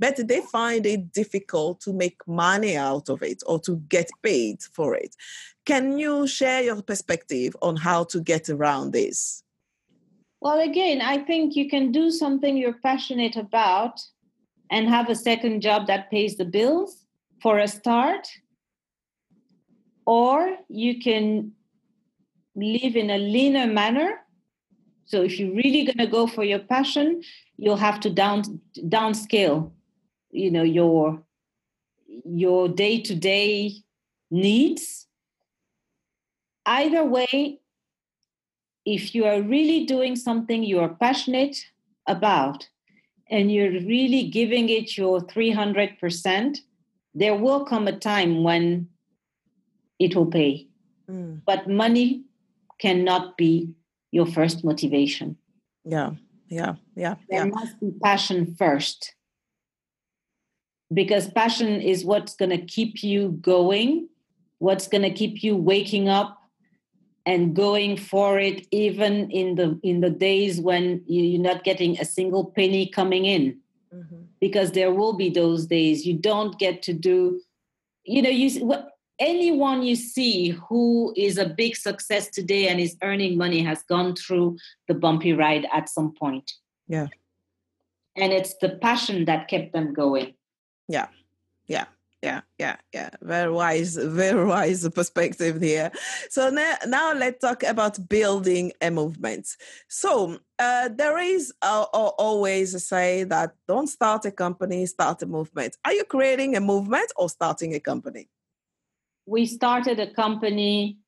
but 0.00 0.16
they 0.26 0.40
find 0.40 0.86
it 0.86 1.12
difficult 1.12 1.80
to 1.82 1.92
make 1.92 2.26
money 2.26 2.76
out 2.76 3.10
of 3.10 3.22
it 3.22 3.42
or 3.46 3.60
to 3.60 3.76
get 3.88 4.08
paid 4.22 4.62
for 4.62 4.94
it. 4.94 5.14
Can 5.66 5.98
you 5.98 6.26
share 6.26 6.62
your 6.62 6.82
perspective 6.82 7.54
on 7.60 7.76
how 7.76 8.04
to 8.04 8.20
get 8.20 8.48
around 8.48 8.92
this? 8.92 9.44
Well, 10.40 10.58
again, 10.58 11.02
I 11.02 11.18
think 11.18 11.54
you 11.54 11.68
can 11.68 11.92
do 11.92 12.10
something 12.10 12.56
you're 12.56 12.80
passionate 12.82 13.36
about 13.36 14.00
and 14.70 14.88
have 14.88 15.10
a 15.10 15.14
second 15.14 15.60
job 15.60 15.86
that 15.88 16.10
pays 16.10 16.38
the 16.38 16.46
bills 16.46 17.04
for 17.42 17.58
a 17.58 17.68
start. 17.68 18.26
Or 20.06 20.56
you 20.68 20.98
can 20.98 21.52
live 22.56 22.96
in 22.96 23.10
a 23.10 23.18
leaner 23.18 23.66
manner. 23.66 24.20
So 25.04 25.22
if 25.22 25.38
you're 25.38 25.54
really 25.54 25.84
going 25.84 25.98
to 25.98 26.06
go 26.06 26.26
for 26.26 26.42
your 26.42 26.60
passion, 26.60 27.22
you'll 27.58 27.76
have 27.76 28.00
to 28.00 28.10
down 28.10 28.60
downscale 28.78 29.70
you 30.30 30.50
know 30.50 30.62
your 30.62 31.22
your 32.24 32.68
day-to-day 32.68 33.72
needs 34.30 35.06
either 36.66 37.04
way 37.04 37.58
if 38.84 39.14
you 39.14 39.24
are 39.24 39.42
really 39.42 39.86
doing 39.86 40.16
something 40.16 40.62
you 40.62 40.80
are 40.80 40.88
passionate 40.88 41.56
about 42.06 42.68
and 43.30 43.52
you're 43.52 43.70
really 43.70 44.28
giving 44.28 44.68
it 44.68 44.96
your 44.96 45.20
300% 45.20 46.58
there 47.14 47.34
will 47.34 47.64
come 47.64 47.86
a 47.86 47.96
time 47.96 48.42
when 48.42 48.88
it 49.98 50.14
will 50.14 50.26
pay 50.26 50.66
mm. 51.08 51.40
but 51.46 51.68
money 51.68 52.24
cannot 52.78 53.36
be 53.36 53.70
your 54.10 54.26
first 54.26 54.64
motivation 54.64 55.36
yeah 55.84 56.10
yeah 56.48 56.74
yeah 56.96 57.14
there 57.28 57.44
yeah. 57.46 57.52
must 57.52 57.78
be 57.80 57.92
passion 58.02 58.54
first 58.58 59.14
because 60.92 61.30
passion 61.30 61.80
is 61.80 62.04
what's 62.04 62.34
going 62.34 62.50
to 62.50 62.64
keep 62.64 63.02
you 63.02 63.30
going, 63.40 64.08
what's 64.58 64.88
going 64.88 65.02
to 65.02 65.10
keep 65.10 65.42
you 65.42 65.56
waking 65.56 66.08
up 66.08 66.38
and 67.26 67.54
going 67.54 67.96
for 67.96 68.38
it 68.38 68.66
even 68.70 69.30
in 69.30 69.54
the 69.54 69.78
in 69.82 70.00
the 70.00 70.10
days 70.10 70.60
when 70.60 71.02
you're 71.06 71.40
not 71.40 71.64
getting 71.64 71.98
a 71.98 72.04
single 72.04 72.44
penny 72.44 72.86
coming 72.86 73.24
in. 73.24 73.58
Mm-hmm. 73.92 74.22
because 74.40 74.70
there 74.70 74.94
will 74.94 75.14
be 75.14 75.30
those 75.30 75.66
days 75.66 76.06
you 76.06 76.14
don't 76.14 76.56
get 76.60 76.80
to 76.80 76.92
do 76.92 77.40
you 78.04 78.22
know 78.22 78.30
you 78.30 78.48
anyone 79.20 79.82
you 79.82 79.94
see 79.94 80.48
who 80.48 81.12
is 81.16 81.38
a 81.38 81.44
big 81.44 81.76
success 81.76 82.28
today 82.28 82.68
and 82.68 82.80
is 82.80 82.96
earning 83.02 83.36
money 83.36 83.62
has 83.62 83.82
gone 83.82 84.16
through 84.16 84.56
the 84.88 84.94
bumpy 84.94 85.32
ride 85.32 85.66
at 85.72 85.88
some 85.88 86.12
point. 86.14 86.52
Yeah. 86.88 87.08
And 88.16 88.32
it's 88.32 88.54
the 88.60 88.70
passion 88.70 89.26
that 89.26 89.46
kept 89.46 89.72
them 89.72 89.92
going 89.92 90.34
yeah. 90.90 91.06
Yeah. 91.66 91.84
Yeah. 92.22 92.40
Yeah. 92.58 92.76
Yeah. 92.92 93.10
Very 93.22 93.52
wise 93.52 93.96
very 94.22 94.44
wise 94.44 94.86
perspective 94.88 95.60
here. 95.60 95.90
So 96.28 96.50
now, 96.50 96.74
now 96.86 97.14
let's 97.14 97.40
talk 97.40 97.62
about 97.62 98.08
building 98.08 98.72
a 98.82 98.90
movement. 98.90 99.46
So 99.88 100.38
uh, 100.58 100.88
there 100.94 101.18
is 101.18 101.52
uh, 101.62 101.84
always 101.92 102.74
a 102.74 102.80
say 102.80 103.24
that 103.24 103.54
don't 103.68 103.86
start 103.86 104.24
a 104.24 104.32
company 104.32 104.84
start 104.86 105.22
a 105.22 105.26
movement. 105.26 105.76
Are 105.84 105.92
you 105.92 106.04
creating 106.04 106.56
a 106.56 106.60
movement 106.60 107.12
or 107.16 107.28
starting 107.28 107.74
a 107.74 107.80
company? 107.80 108.28
We 109.26 109.46
started 109.46 110.00
a 110.00 110.12
company 110.12 110.98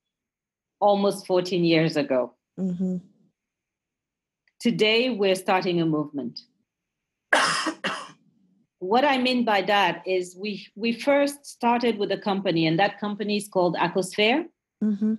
almost 0.79 1.27
14 1.27 1.63
years 1.63 1.97
ago. 1.97 2.33
Mm-hmm. 2.59 2.97
today 4.59 5.09
we're 5.09 5.35
starting 5.35 5.81
a 5.81 5.85
movement 5.85 6.39
what 8.83 9.05
I 9.05 9.17
mean 9.17 9.45
by 9.45 9.61
that 9.63 10.03
is 10.05 10.35
we 10.37 10.67
we 10.75 10.91
first 10.91 11.45
started 11.45 11.97
with 11.97 12.11
a 12.11 12.17
company, 12.17 12.67
and 12.67 12.77
that 12.79 12.99
company 12.99 13.37
is 13.37 13.47
called 13.47 13.75
Acosphere. 13.77 14.45
Mm-hmm. 14.83 15.15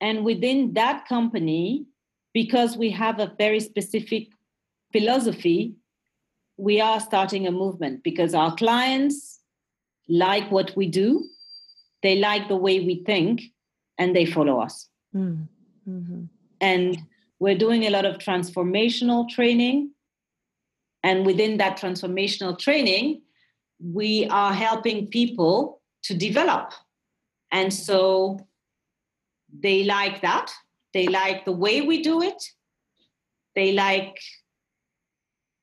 And 0.00 0.24
within 0.24 0.74
that 0.74 1.06
company, 1.06 1.86
because 2.32 2.76
we 2.76 2.90
have 2.90 3.18
a 3.20 3.32
very 3.38 3.60
specific 3.60 4.28
philosophy, 4.92 5.74
we 6.56 6.80
are 6.80 7.00
starting 7.00 7.46
a 7.46 7.50
movement 7.50 8.02
because 8.02 8.34
our 8.34 8.54
clients 8.54 9.40
like 10.08 10.50
what 10.50 10.74
we 10.76 10.86
do, 10.86 11.24
they 12.02 12.16
like 12.16 12.48
the 12.48 12.56
way 12.56 12.80
we 12.80 13.02
think, 13.04 13.42
and 13.98 14.14
they 14.14 14.26
follow 14.26 14.60
us. 14.60 14.88
Mm-hmm. 15.14 16.24
And 16.60 16.98
we're 17.38 17.58
doing 17.58 17.84
a 17.84 17.90
lot 17.90 18.04
of 18.04 18.18
transformational 18.18 19.28
training 19.28 19.90
and 21.06 21.24
within 21.24 21.58
that 21.58 21.78
transformational 21.78 22.58
training, 22.58 23.22
we 23.78 24.26
are 24.26 24.52
helping 24.52 25.06
people 25.06 25.80
to 26.02 26.14
develop. 26.14 26.72
And 27.52 27.72
so 27.72 28.40
they 29.56 29.84
like 29.84 30.20
that. 30.22 30.50
They 30.92 31.06
like 31.06 31.44
the 31.44 31.52
way 31.52 31.80
we 31.80 32.02
do 32.02 32.22
it. 32.22 32.42
They 33.54 33.70
like, 33.70 34.18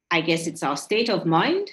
I 0.10 0.22
guess 0.22 0.48
it's 0.48 0.64
our 0.64 0.78
state 0.78 1.10
of 1.10 1.26
mind. 1.26 1.70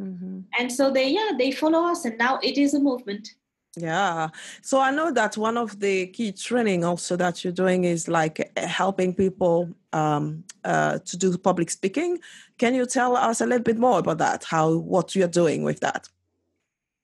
Mm-hmm. 0.00 0.40
And 0.58 0.72
so 0.72 0.90
they, 0.90 1.10
yeah, 1.10 1.30
they 1.38 1.52
follow 1.52 1.86
us. 1.92 2.04
And 2.04 2.18
now 2.18 2.40
it 2.42 2.58
is 2.58 2.74
a 2.74 2.80
movement. 2.80 3.28
Yeah. 3.76 4.28
So 4.60 4.80
I 4.80 4.90
know 4.90 5.10
that 5.12 5.36
one 5.36 5.56
of 5.56 5.80
the 5.80 6.06
key 6.08 6.32
training 6.32 6.84
also 6.84 7.16
that 7.16 7.42
you're 7.42 7.54
doing 7.54 7.84
is 7.84 8.06
like 8.06 8.52
eh, 8.56 8.66
helping 8.66 9.14
people 9.14 9.70
um, 9.94 10.44
uh, 10.64 10.98
to 10.98 11.16
do 11.16 11.36
public 11.38 11.70
speaking. 11.70 12.18
Can 12.58 12.74
you 12.74 12.84
tell 12.84 13.16
us 13.16 13.40
a 13.40 13.46
little 13.46 13.62
bit 13.62 13.78
more 13.78 14.00
about 14.00 14.18
that? 14.18 14.44
How 14.44 14.76
what 14.76 15.14
you're 15.14 15.28
doing 15.28 15.62
with 15.62 15.80
that? 15.80 16.08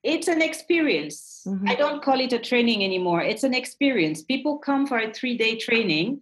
It's 0.03 0.29
an 0.29 0.43
experience. 0.43 1.43
Mm-hmm. 1.47 1.69
I 1.69 1.75
don't 1.75 2.03
call 2.03 2.21
it 2.21 2.33
a 2.33 2.39
training 2.39 2.85
anymore. 2.85 3.23
It's 3.23 3.45
an 3.45 3.55
experience. 3.55 4.23
People 4.23 4.59
come 4.59 4.87
for 4.87 4.99
a 4.99 5.13
three 5.13 5.37
day 5.39 5.57
training, 5.57 6.21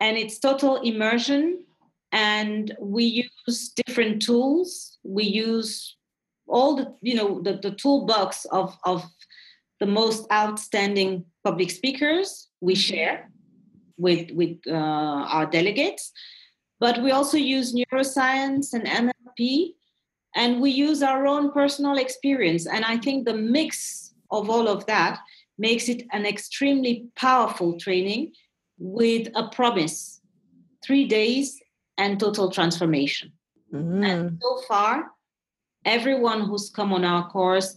and 0.00 0.16
it's 0.16 0.38
total 0.38 0.76
immersion. 0.76 1.64
And 2.10 2.76
we 2.80 3.28
use 3.46 3.70
different 3.70 4.22
tools. 4.22 4.98
We 5.04 5.24
use 5.24 5.96
all 6.46 6.76
the 6.76 6.94
you 7.00 7.14
know 7.14 7.40
the, 7.40 7.54
the 7.54 7.70
toolbox 7.70 8.44
of 8.46 8.76
of 8.84 9.04
the 9.84 9.90
most 9.90 10.26
outstanding 10.32 11.24
public 11.44 11.70
speakers 11.70 12.48
we 12.62 12.74
share 12.74 13.30
with 13.98 14.30
with 14.40 14.56
uh, 14.66 15.20
our 15.34 15.46
delegates. 15.58 16.10
But 16.80 17.02
we 17.02 17.10
also 17.18 17.36
use 17.36 17.74
neuroscience 17.78 18.66
and 18.72 18.84
nlp 19.02 19.40
and 20.34 20.60
we 20.60 20.70
use 20.70 21.00
our 21.02 21.26
own 21.26 21.52
personal 21.52 21.96
experience. 22.06 22.64
And 22.74 22.82
i 22.92 22.96
think 23.04 23.18
the 23.24 23.38
mix 23.56 23.68
of 24.30 24.48
all 24.54 24.66
of 24.74 24.80
that 24.86 25.14
makes 25.66 25.86
it 25.92 26.00
an 26.16 26.24
extremely 26.34 26.94
powerful 27.24 27.70
training 27.84 28.32
with 28.78 29.24
a 29.42 29.44
promise 29.58 29.96
three 30.84 31.06
days 31.18 31.46
and 31.98 32.18
total 32.18 32.50
transformation. 32.50 33.28
Mm-hmm. 33.74 34.04
and 34.10 34.38
so 34.44 34.52
far 34.68 34.94
everyone 35.96 36.40
who's 36.46 36.66
come 36.78 36.90
on 36.96 37.04
our 37.12 37.24
course 37.34 37.70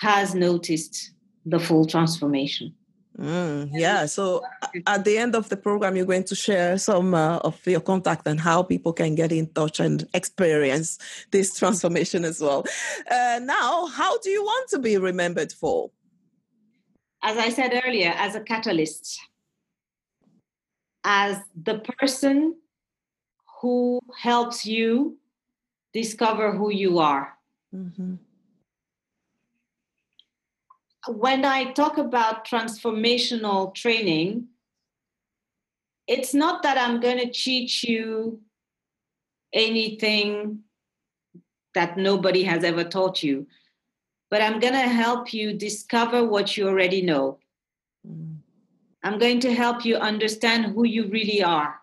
has 0.00 0.34
noticed 0.34 1.12
the 1.44 1.58
full 1.58 1.86
transformation. 1.86 2.74
Mm, 3.18 3.70
yeah. 3.72 4.04
So 4.04 4.44
at 4.86 5.04
the 5.04 5.16
end 5.16 5.34
of 5.34 5.48
the 5.48 5.56
program, 5.56 5.96
you're 5.96 6.04
going 6.04 6.24
to 6.24 6.34
share 6.34 6.76
some 6.76 7.14
uh, 7.14 7.38
of 7.38 7.58
your 7.66 7.80
contact 7.80 8.26
and 8.26 8.38
how 8.38 8.62
people 8.62 8.92
can 8.92 9.14
get 9.14 9.32
in 9.32 9.46
touch 9.46 9.80
and 9.80 10.06
experience 10.12 10.98
this 11.30 11.56
transformation 11.58 12.24
as 12.26 12.40
well. 12.40 12.64
Uh, 13.10 13.40
now, 13.42 13.86
how 13.86 14.18
do 14.18 14.28
you 14.28 14.44
want 14.44 14.68
to 14.70 14.78
be 14.78 14.98
remembered 14.98 15.52
for? 15.52 15.90
As 17.22 17.38
I 17.38 17.48
said 17.48 17.80
earlier, 17.86 18.12
as 18.16 18.34
a 18.34 18.40
catalyst, 18.40 19.18
as 21.02 21.38
the 21.64 21.78
person 21.78 22.56
who 23.62 24.00
helps 24.20 24.66
you 24.66 25.16
discover 25.94 26.52
who 26.52 26.70
you 26.70 26.98
are. 26.98 27.32
Mm-hmm 27.74 28.16
when 31.08 31.44
I 31.44 31.72
talk 31.72 31.98
about 31.98 32.46
transformational 32.46 33.74
training, 33.74 34.48
it's 36.06 36.34
not 36.34 36.62
that 36.62 36.78
I'm 36.78 37.00
going 37.00 37.18
to 37.18 37.30
teach 37.30 37.84
you 37.84 38.40
anything 39.52 40.60
that 41.74 41.96
nobody 41.96 42.42
has 42.44 42.64
ever 42.64 42.84
taught 42.84 43.22
you. 43.22 43.46
but 44.28 44.42
I'm 44.42 44.58
going 44.58 44.72
to 44.72 44.88
help 44.88 45.32
you 45.32 45.52
discover 45.52 46.24
what 46.24 46.56
you 46.56 46.68
already 46.68 47.00
know. 47.02 47.38
Mm. 48.06 48.38
I'm 49.02 49.18
going 49.18 49.40
to 49.40 49.54
help 49.54 49.84
you 49.84 49.96
understand 49.96 50.66
who 50.66 50.84
you 50.84 51.06
really 51.06 51.42
are. 51.42 51.76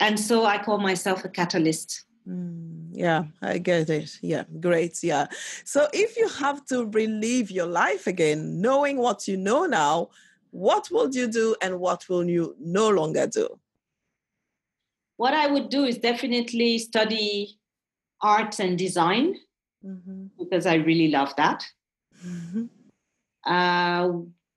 And 0.00 0.18
so 0.18 0.44
I 0.44 0.62
call 0.62 0.78
myself 0.78 1.24
a 1.24 1.28
catalyst. 1.28 2.04
Mm, 2.28 2.63
yeah, 2.94 3.24
I 3.42 3.58
get 3.58 3.90
it. 3.90 4.18
Yeah, 4.22 4.44
great. 4.60 5.02
Yeah. 5.02 5.26
So 5.64 5.88
if 5.92 6.16
you 6.16 6.28
have 6.28 6.64
to 6.66 6.86
relive 6.86 7.50
your 7.50 7.66
life 7.66 8.06
again, 8.06 8.60
knowing 8.60 8.98
what 8.98 9.26
you 9.26 9.36
know 9.36 9.66
now, 9.66 10.10
what 10.50 10.88
will 10.92 11.10
you 11.10 11.26
do 11.26 11.56
and 11.60 11.80
what 11.80 12.08
will 12.08 12.24
you 12.24 12.54
no 12.60 12.88
longer 12.88 13.26
do? 13.26 13.48
What 15.16 15.34
I 15.34 15.48
would 15.48 15.68
do 15.68 15.84
is 15.84 15.98
definitely 15.98 16.78
study 16.78 17.58
arts 18.22 18.60
and 18.60 18.78
design 18.78 19.34
mm-hmm. 19.84 20.26
because 20.38 20.66
I 20.66 20.74
really 20.74 21.08
love 21.08 21.34
that. 21.36 21.64
Mm-hmm. 22.24 22.64
Uh, 23.44 24.10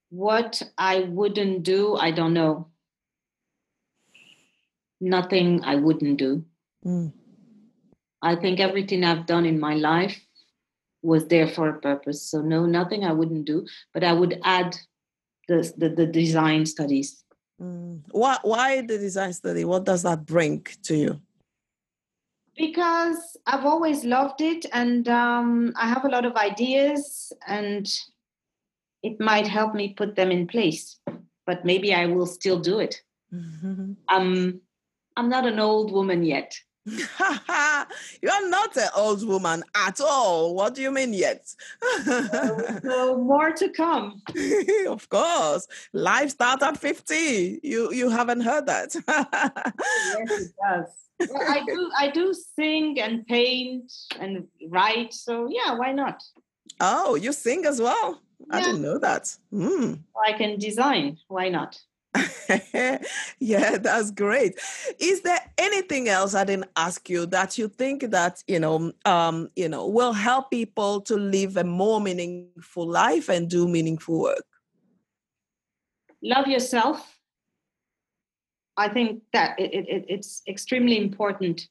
what 0.09 0.61
I 0.77 1.01
wouldn't 1.01 1.63
do, 1.63 1.95
I 1.95 2.11
don't 2.11 2.33
know. 2.33 2.67
Nothing 5.01 5.63
I 5.63 5.75
wouldn't 5.75 6.17
do. 6.17 6.45
Mm. 6.85 7.11
I 8.21 8.35
think 8.35 8.59
everything 8.59 9.03
I've 9.03 9.25
done 9.25 9.45
in 9.45 9.59
my 9.59 9.75
life 9.75 10.19
was 11.01 11.27
there 11.27 11.47
for 11.47 11.69
a 11.69 11.79
purpose. 11.79 12.21
So 12.21 12.41
no, 12.41 12.65
nothing 12.65 13.03
I 13.03 13.13
wouldn't 13.13 13.45
do, 13.45 13.65
but 13.93 14.03
I 14.03 14.13
would 14.13 14.39
add 14.43 14.75
the 15.47 15.71
the, 15.77 15.89
the 15.89 16.05
design 16.05 16.65
studies. 16.65 17.23
Mm. 17.61 18.01
Why 18.11 18.37
why 18.43 18.81
the 18.81 18.97
design 18.97 19.33
study? 19.33 19.65
What 19.65 19.85
does 19.85 20.03
that 20.03 20.25
bring 20.25 20.65
to 20.83 20.95
you? 20.95 21.21
Because 22.55 23.37
I've 23.45 23.65
always 23.65 24.03
loved 24.03 24.41
it, 24.41 24.65
and 24.73 25.07
um, 25.07 25.73
I 25.75 25.87
have 25.87 26.05
a 26.05 26.09
lot 26.09 26.25
of 26.25 26.35
ideas, 26.35 27.31
and 27.47 27.87
it 29.03 29.19
might 29.19 29.47
help 29.47 29.75
me 29.75 29.93
put 29.93 30.15
them 30.15 30.31
in 30.31 30.47
place. 30.47 30.99
But 31.45 31.65
maybe 31.65 31.93
I 31.93 32.07
will 32.07 32.25
still 32.25 32.59
do 32.59 32.79
it. 32.79 33.01
Mm-hmm. 33.31 33.93
Um, 34.09 34.61
I'm 35.15 35.29
not 35.29 35.45
an 35.45 35.59
old 35.59 35.91
woman 35.91 36.23
yet. 36.23 36.59
You're 38.21 38.49
not 38.49 38.77
an 38.77 38.89
old 38.95 39.27
woman 39.27 39.63
at 39.75 39.99
all. 39.99 40.55
What 40.55 40.75
do 40.75 40.81
you 40.81 40.91
mean 40.91 41.13
yet? 41.13 41.53
so, 42.05 42.79
so, 42.83 43.17
more 43.17 43.51
to 43.51 43.69
come. 43.69 44.21
of 44.87 45.09
course. 45.09 45.67
Life 45.91 46.29
starts 46.29 46.63
at 46.63 46.77
50. 46.77 47.59
You 47.63 47.91
you 47.91 48.09
haven't 48.09 48.41
heard 48.41 48.65
that. 48.67 48.95
yes, 48.95 50.31
it 50.31 50.53
does. 50.63 51.29
Well, 51.29 51.43
I 51.47 51.63
do 51.65 51.91
I 51.97 52.11
do 52.11 52.33
sing 52.33 52.99
and 53.01 53.25
paint 53.27 53.91
and 54.19 54.47
write. 54.69 55.13
So 55.13 55.49
yeah, 55.49 55.75
why 55.75 55.91
not? 55.91 56.23
Oh, 56.79 57.15
you 57.15 57.33
sing 57.33 57.65
as 57.65 57.81
well? 57.81 58.21
Yeah. 58.39 58.57
I 58.57 58.61
didn't 58.61 58.81
know 58.81 58.99
that. 58.99 59.35
Mm. 59.51 59.99
I 60.25 60.33
can 60.33 60.59
design. 60.59 61.17
Why 61.27 61.49
not? 61.49 61.79
yeah, 63.39 63.77
that's 63.77 64.11
great. 64.11 64.59
Is 64.99 65.21
there 65.21 65.39
anything 65.57 66.09
else 66.09 66.33
I 66.33 66.43
didn't 66.43 66.69
ask 66.75 67.09
you 67.09 67.25
that 67.27 67.57
you 67.57 67.67
think 67.67 68.09
that 68.11 68.43
you 68.47 68.59
know, 68.59 68.93
um, 69.05 69.49
you 69.55 69.69
know, 69.69 69.87
will 69.87 70.13
help 70.13 70.51
people 70.51 71.01
to 71.01 71.15
live 71.15 71.57
a 71.57 71.63
more 71.63 72.01
meaningful 72.01 72.87
life 72.87 73.29
and 73.29 73.49
do 73.49 73.67
meaningful 73.67 74.21
work? 74.21 74.45
Love 76.21 76.47
yourself. 76.47 77.17
I 78.77 78.89
think 78.89 79.23
that 79.33 79.59
it, 79.59 79.73
it, 79.73 80.05
it's 80.07 80.43
extremely 80.47 80.97
important 80.97 81.67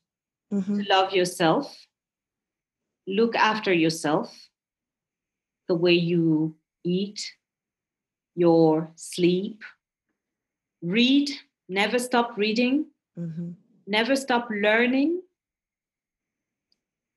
mm-hmm. 0.53 0.81
to 0.81 0.89
love 0.89 1.13
yourself, 1.13 1.87
look 3.07 3.37
after 3.37 3.73
yourself, 3.73 4.49
the 5.69 5.75
way 5.75 5.93
you 5.93 6.57
eat, 6.85 7.33
your 8.35 8.91
sleep, 8.97 9.63
read, 10.83 11.31
never 11.69 11.99
stop 11.99 12.37
reading, 12.37 12.87
mm-hmm. 13.19 13.51
never 13.87 14.17
stop 14.17 14.49
learning, 14.51 15.23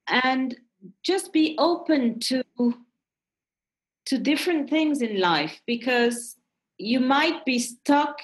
and 0.08 0.56
just 1.02 1.32
be 1.32 1.56
open 1.58 2.18
to 2.20 2.42
to 4.06 4.18
different 4.18 4.68
things 4.68 5.02
in 5.02 5.20
life 5.20 5.60
because 5.66 6.36
you 6.78 6.98
might 6.98 7.44
be 7.44 7.58
stuck 7.58 8.18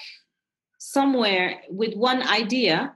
somewhere 0.79 1.61
with 1.69 1.93
one 1.95 2.27
idea 2.27 2.93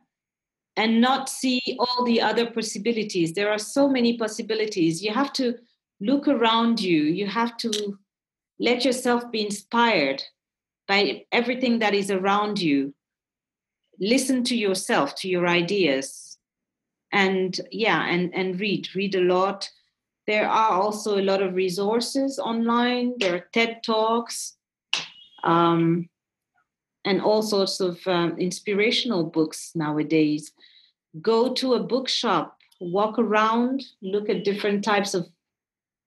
and 0.75 0.99
not 0.99 1.29
see 1.29 1.61
all 1.79 2.03
the 2.03 2.19
other 2.19 2.49
possibilities. 2.49 3.33
There 3.33 3.51
are 3.51 3.59
so 3.59 3.87
many 3.87 4.17
possibilities. 4.17 5.03
You 5.03 5.13
have 5.13 5.31
to 5.33 5.55
look 5.99 6.27
around 6.27 6.81
you. 6.81 7.03
You 7.03 7.27
have 7.27 7.55
to 7.57 7.97
let 8.59 8.83
yourself 8.83 9.31
be 9.31 9.45
inspired 9.45 10.21
by 10.91 11.25
everything 11.31 11.79
that 11.79 11.93
is 11.93 12.11
around 12.11 12.59
you 12.59 12.93
listen 14.01 14.43
to 14.43 14.57
yourself 14.57 15.15
to 15.15 15.29
your 15.29 15.47
ideas. 15.47 16.37
And 17.13 17.59
yeah 17.71 18.01
and 18.13 18.33
and 18.33 18.59
read 18.59 18.87
read 18.95 19.15
a 19.15 19.21
lot. 19.35 19.69
There 20.27 20.47
are 20.47 20.73
also 20.83 21.17
a 21.17 21.27
lot 21.31 21.41
of 21.41 21.55
resources 21.55 22.39
online. 22.39 23.13
There 23.19 23.35
are 23.35 23.47
ted 23.53 23.83
talks 23.83 24.57
um, 25.43 26.09
and 27.05 27.21
all 27.21 27.41
sorts 27.41 27.79
of 27.79 27.99
um, 28.07 28.37
inspirational 28.37 29.23
books 29.23 29.71
nowadays. 29.75 30.51
Go 31.21 31.53
to 31.53 31.73
a 31.73 31.83
bookshop 31.93 32.57
walk 32.81 33.19
around 33.19 33.83
look 34.01 34.27
at 34.27 34.43
different 34.43 34.83
types 34.83 35.13
of 35.13 35.27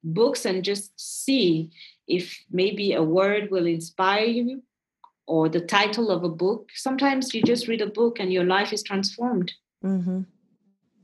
books 0.03 0.45
and 0.45 0.65
just 0.65 0.91
see 0.97 1.71
if 2.09 2.25
maybe 2.51 2.95
a 2.95 3.03
word 3.03 3.49
will 3.53 3.67
inspire 3.67 4.27
you 4.27 4.63
or 5.27 5.49
the 5.49 5.61
title 5.61 6.11
of 6.11 6.25
a 6.25 6.29
book. 6.29 6.71
Sometimes 6.75 7.35
you 7.35 7.43
just 7.43 7.69
read 7.69 7.81
a 7.81 7.87
book 7.87 8.21
and 8.21 8.33
your 8.33 8.45
life 8.45 8.73
is 8.73 8.83
transformed. 8.83 9.53
Mm-hmm. 9.85 10.23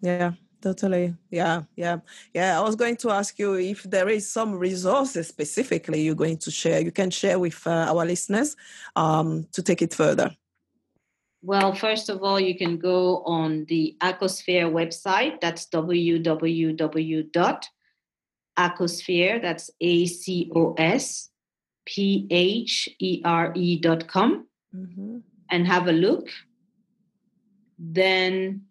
Yeah, 0.02 0.32
totally. 0.60 1.14
Yeah, 1.30 1.62
yeah, 1.76 1.98
yeah. 2.34 2.58
I 2.58 2.62
was 2.62 2.76
going 2.76 2.96
to 2.98 3.10
ask 3.10 3.38
you 3.38 3.54
if 3.54 3.82
there 3.84 4.08
is 4.08 4.30
some 4.30 4.54
resources 4.54 5.28
specifically 5.28 6.02
you're 6.02 6.14
going 6.14 6.38
to 6.38 6.50
share. 6.50 6.80
You 6.80 6.92
can 6.92 7.10
share 7.10 7.38
with 7.38 7.66
uh, 7.66 7.86
our 7.90 8.04
listeners 8.04 8.56
um, 8.96 9.46
to 9.52 9.62
take 9.62 9.82
it 9.82 9.94
further. 9.94 10.34
Well, 11.42 11.74
first 11.74 12.10
of 12.10 12.22
all, 12.22 12.38
you 12.38 12.56
can 12.56 12.76
go 12.76 13.22
on 13.24 13.64
the 13.66 13.96
Acosphere 14.02 14.70
website. 14.70 15.40
That's 15.40 15.66
www 15.66 17.24
acosphere, 18.60 19.40
that's 19.40 19.70
A 19.80 20.06
C 20.06 20.50
O 20.54 20.74
S 20.74 21.29
P 21.86 22.26
H 22.30 22.88
E 22.98 23.22
R 23.24 23.52
E 23.56 23.76
dot 23.76 24.06
com, 24.06 24.46
mm-hmm. 24.74 25.18
and 25.50 25.66
have 25.66 25.88
a 25.88 25.92
look. 25.92 26.28
Then 27.78 28.62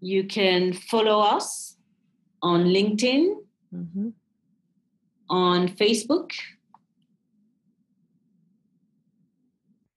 you 0.00 0.24
can 0.24 0.72
follow 0.72 1.20
us 1.20 1.76
on 2.42 2.64
LinkedIn, 2.64 3.34
mm-hmm. 3.74 4.08
on 5.30 5.68
Facebook. 5.68 6.32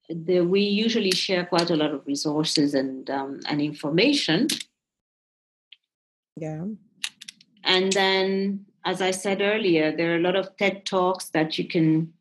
The, 0.09 0.39
we 0.39 0.61
usually 0.61 1.11
share 1.11 1.45
quite 1.45 1.69
a 1.69 1.75
lot 1.75 1.93
of 1.93 2.07
resources 2.07 2.73
and 2.73 3.09
um, 3.09 3.41
and 3.49 3.61
information. 3.61 4.47
Yeah. 6.37 6.63
And 7.65 7.91
then 7.91 8.65
as 8.85 9.01
I 9.01 9.11
said 9.11 9.41
earlier, 9.41 9.91
there 9.91 10.13
are 10.13 10.15
a 10.15 10.21
lot 10.21 10.37
of 10.37 10.55
TED 10.55 10.85
Talks 10.85 11.29
that 11.31 11.59
you 11.59 11.67
can 11.67 12.13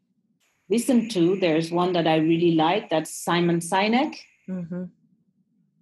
listen 0.69 1.09
to. 1.11 1.37
There's 1.37 1.71
one 1.71 1.93
that 1.93 2.07
I 2.07 2.17
really 2.17 2.53
like. 2.53 2.91
That's 2.91 3.15
Simon 3.15 3.61
Sinek. 3.61 4.17
Mm-hmm. 4.49 4.85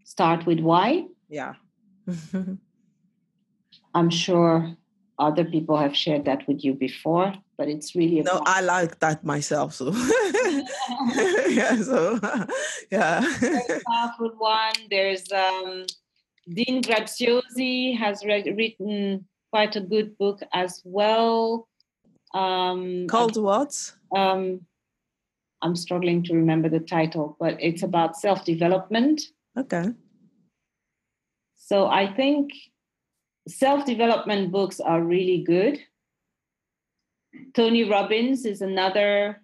Start 0.04 0.46
with 0.46 0.60
why. 0.60 1.06
Yeah. 1.28 1.54
I'm 3.94 4.10
sure 4.10 4.76
other 5.18 5.44
people 5.44 5.76
have 5.76 5.96
shared 5.96 6.24
that 6.24 6.46
with 6.48 6.64
you 6.64 6.74
before, 6.74 7.32
but 7.56 7.68
it's 7.68 7.94
really 7.94 8.20
no. 8.22 8.42
I 8.44 8.60
like 8.60 8.98
that 8.98 9.24
myself. 9.24 9.74
So 9.74 9.92
yeah, 11.48 11.76
so 11.82 12.18
yeah. 12.90 13.20
Very 13.38 13.80
powerful 13.86 14.32
one. 14.38 14.74
There's 14.90 15.30
um, 15.32 15.86
Dean 16.48 16.82
Graziosi 16.82 17.96
has 17.96 18.24
re- 18.24 18.52
written 18.56 19.26
quite 19.50 19.76
a 19.76 19.80
good 19.80 20.18
book 20.18 20.40
as 20.52 20.82
well. 20.84 21.68
Um, 22.34 23.06
Called 23.06 23.36
what? 23.40 23.92
Um, 24.14 24.66
I'm 25.64 25.74
struggling 25.74 26.22
to 26.24 26.34
remember 26.34 26.68
the 26.68 26.78
title, 26.78 27.36
but 27.40 27.56
it's 27.58 27.82
about 27.82 28.16
self 28.16 28.44
development. 28.44 29.22
Okay. 29.58 29.86
So 31.56 31.86
I 31.86 32.12
think 32.12 32.50
self 33.48 33.86
development 33.86 34.52
books 34.52 34.78
are 34.78 35.02
really 35.02 35.42
good. 35.42 35.80
Tony 37.54 37.84
Robbins 37.84 38.44
is 38.44 38.60
another 38.60 39.40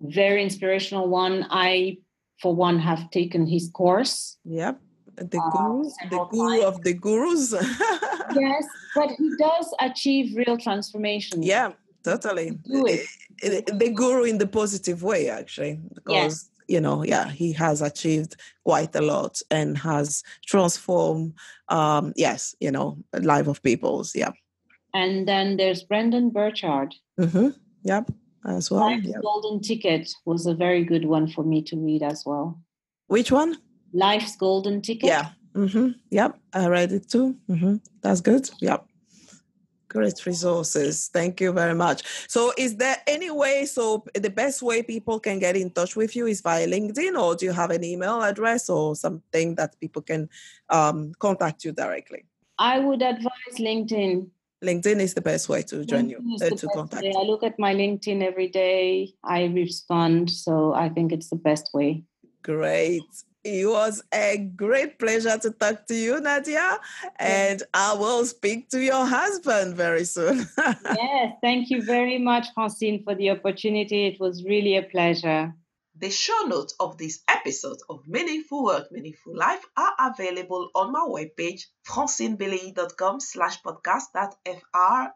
very 0.00 0.42
inspirational 0.42 1.08
one. 1.08 1.46
I, 1.50 1.98
for 2.40 2.54
one, 2.54 2.78
have 2.78 3.10
taken 3.10 3.46
his 3.46 3.68
course. 3.74 4.38
Yep. 4.44 4.80
the 5.16 5.38
uh, 5.38 5.50
guru, 5.50 5.90
the 6.10 6.26
guru 6.30 6.62
of 6.62 6.82
the 6.82 6.94
gurus. 6.94 7.52
yes, 8.36 8.64
but 8.94 9.10
he 9.18 9.32
does 9.36 9.74
achieve 9.80 10.36
real 10.36 10.56
transformation. 10.56 11.42
Yeah, 11.42 11.72
totally. 12.06 12.58
The 13.42 13.92
guru 13.94 14.22
in 14.24 14.38
the 14.38 14.46
positive 14.46 15.02
way, 15.02 15.28
actually, 15.28 15.80
because 15.94 16.50
you 16.68 16.80
know, 16.80 17.04
yeah, 17.04 17.28
he 17.30 17.52
has 17.52 17.82
achieved 17.82 18.36
quite 18.64 18.94
a 18.96 19.00
lot 19.00 19.42
and 19.50 19.78
has 19.78 20.22
transformed. 20.46 21.34
Um, 21.68 22.12
yes, 22.16 22.54
you 22.60 22.70
know, 22.70 22.98
life 23.12 23.48
of 23.48 23.62
people's. 23.62 24.14
Yeah. 24.14 24.32
And 24.94 25.26
then 25.28 25.56
there's 25.56 25.82
Brendon 25.82 26.30
Burchard. 26.30 26.94
Mm-hmm. 27.20 27.48
Yep, 27.82 28.10
as 28.46 28.70
well. 28.70 28.80
Life's 28.80 29.06
yep. 29.06 29.22
Golden 29.22 29.60
Ticket 29.60 30.10
was 30.24 30.46
a 30.46 30.54
very 30.54 30.84
good 30.84 31.04
one 31.04 31.28
for 31.28 31.44
me 31.44 31.62
to 31.62 31.76
read 31.76 32.02
as 32.02 32.24
well. 32.24 32.60
Which 33.08 33.30
one? 33.30 33.56
Life's 33.92 34.36
Golden 34.36 34.80
Ticket. 34.80 35.08
Yeah. 35.08 35.30
Mm-hmm. 35.54 35.90
Yep. 36.10 36.38
I 36.52 36.66
read 36.68 36.92
it 36.92 37.08
too. 37.08 37.36
Mm-hmm. 37.48 37.76
That's 38.02 38.20
good. 38.20 38.50
Yep. 38.60 38.86
Great 39.96 40.26
resources. 40.26 41.08
Thank 41.10 41.40
you 41.40 41.52
very 41.52 41.74
much. 41.74 42.02
So, 42.28 42.52
is 42.58 42.76
there 42.76 42.98
any 43.06 43.30
way? 43.30 43.64
So, 43.64 44.04
the 44.14 44.28
best 44.28 44.60
way 44.60 44.82
people 44.82 45.18
can 45.18 45.38
get 45.38 45.56
in 45.56 45.70
touch 45.70 45.96
with 45.96 46.14
you 46.14 46.26
is 46.26 46.42
via 46.42 46.66
LinkedIn, 46.66 47.18
or 47.18 47.34
do 47.34 47.46
you 47.46 47.52
have 47.52 47.70
an 47.70 47.82
email 47.82 48.22
address 48.22 48.68
or 48.68 48.94
something 48.94 49.54
that 49.54 49.80
people 49.80 50.02
can 50.02 50.28
um, 50.68 51.14
contact 51.18 51.64
you 51.64 51.72
directly? 51.72 52.26
I 52.58 52.78
would 52.78 53.00
advise 53.00 53.56
LinkedIn. 53.58 54.28
LinkedIn 54.62 55.00
is 55.00 55.14
the 55.14 55.22
best 55.22 55.48
way 55.48 55.62
to 55.62 55.82
join 55.86 56.10
LinkedIn 56.10 56.40
you, 56.40 56.46
uh, 56.46 56.50
to 56.50 56.68
contact. 56.68 57.02
Way. 57.02 57.14
I 57.16 57.22
look 57.22 57.42
at 57.42 57.58
my 57.58 57.74
LinkedIn 57.74 58.22
every 58.22 58.48
day. 58.48 59.14
I 59.24 59.44
respond, 59.44 60.30
so 60.30 60.74
I 60.74 60.90
think 60.90 61.10
it's 61.10 61.30
the 61.30 61.36
best 61.36 61.70
way. 61.72 62.04
Great. 62.42 63.00
It 63.46 63.64
was 63.64 64.02
a 64.12 64.38
great 64.56 64.98
pleasure 64.98 65.38
to 65.38 65.52
talk 65.52 65.86
to 65.86 65.94
you, 65.94 66.20
Nadia. 66.20 66.80
And 67.14 67.62
I 67.72 67.94
will 67.94 68.24
speak 68.26 68.70
to 68.70 68.80
your 68.82 69.06
husband 69.06 69.76
very 69.76 70.04
soon. 70.04 70.48
yes, 70.58 71.36
thank 71.40 71.70
you 71.70 71.80
very 71.82 72.18
much, 72.18 72.48
Francine, 72.54 73.04
for 73.04 73.14
the 73.14 73.30
opportunity. 73.30 74.06
It 74.06 74.18
was 74.18 74.42
really 74.42 74.76
a 74.76 74.82
pleasure. 74.82 75.54
The 75.94 76.10
show 76.10 76.42
notes 76.48 76.74
of 76.80 76.98
this 76.98 77.22
episode 77.28 77.78
of 77.88 78.08
Meaningful 78.08 78.64
Work, 78.64 78.90
Meaningful 78.90 79.36
Life 79.36 79.64
are 79.76 79.94
available 80.10 80.68
on 80.74 80.90
my 80.90 81.06
webpage, 81.08 81.66
francinebeleyi.com 81.88 83.20
slash 83.20 83.62
podcast. 83.62 84.06
That's 84.12 84.36
F-R-A-N-C-I-N-E 84.44 85.14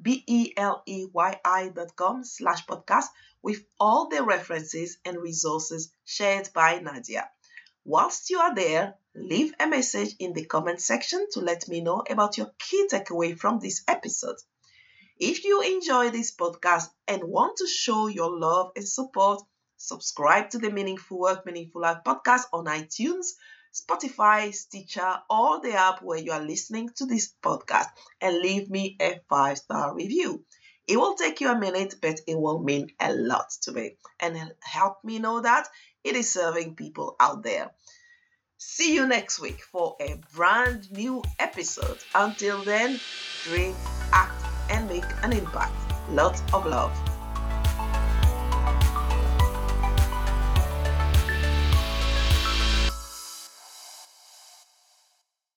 B-E-L-E-Y-I 0.00 1.68
dot 1.68 1.96
com 1.96 2.24
slash 2.24 2.66
podcast 2.66 3.06
with 3.42 3.64
all 3.80 4.08
the 4.08 4.22
references 4.22 4.98
and 5.04 5.16
resources 5.16 5.92
shared 6.04 6.48
by 6.54 6.78
Nadia. 6.78 7.28
Whilst 7.84 8.30
you 8.30 8.38
are 8.38 8.54
there, 8.54 8.94
leave 9.14 9.54
a 9.58 9.66
message 9.66 10.14
in 10.18 10.32
the 10.34 10.44
comment 10.44 10.80
section 10.80 11.26
to 11.32 11.40
let 11.40 11.68
me 11.68 11.80
know 11.80 12.02
about 12.08 12.36
your 12.36 12.52
key 12.58 12.86
takeaway 12.90 13.38
from 13.38 13.58
this 13.58 13.82
episode. 13.88 14.36
If 15.18 15.44
you 15.44 15.62
enjoy 15.62 16.10
this 16.10 16.34
podcast 16.34 16.90
and 17.08 17.24
want 17.24 17.56
to 17.58 17.66
show 17.66 18.06
your 18.06 18.38
love 18.38 18.72
and 18.76 18.86
support, 18.86 19.42
subscribe 19.76 20.50
to 20.50 20.58
the 20.58 20.70
Meaningful 20.70 21.18
Work, 21.18 21.44
Meaningful 21.44 21.80
Life 21.80 21.98
podcast 22.04 22.42
on 22.52 22.66
iTunes, 22.66 23.32
Spotify, 23.72 24.52
Stitcher, 24.52 25.18
or 25.28 25.60
the 25.60 25.74
app 25.74 26.02
where 26.02 26.18
you 26.18 26.32
are 26.32 26.40
listening 26.40 26.90
to 26.96 27.06
this 27.06 27.32
podcast 27.42 27.88
and 28.20 28.38
leave 28.38 28.70
me 28.70 28.96
a 29.00 29.20
five 29.28 29.58
star 29.58 29.94
review. 29.94 30.44
It 30.86 30.96
will 30.96 31.14
take 31.14 31.40
you 31.40 31.50
a 31.50 31.58
minute, 31.58 31.96
but 32.00 32.20
it 32.26 32.38
will 32.38 32.60
mean 32.60 32.88
a 32.98 33.12
lot 33.12 33.50
to 33.62 33.72
me 33.72 33.96
and 34.20 34.52
help 34.60 35.04
me 35.04 35.18
know 35.18 35.40
that 35.40 35.68
it 36.02 36.16
is 36.16 36.32
serving 36.32 36.76
people 36.76 37.16
out 37.20 37.42
there. 37.42 37.70
See 38.56 38.94
you 38.94 39.06
next 39.06 39.38
week 39.38 39.62
for 39.62 39.96
a 40.00 40.20
brand 40.34 40.90
new 40.90 41.22
episode. 41.38 41.98
Until 42.14 42.62
then, 42.64 42.98
dream, 43.44 43.74
act, 44.12 44.44
and 44.70 44.88
make 44.88 45.04
an 45.22 45.32
impact. 45.32 45.74
Lots 46.10 46.42
of 46.52 46.66
love. 46.66 47.07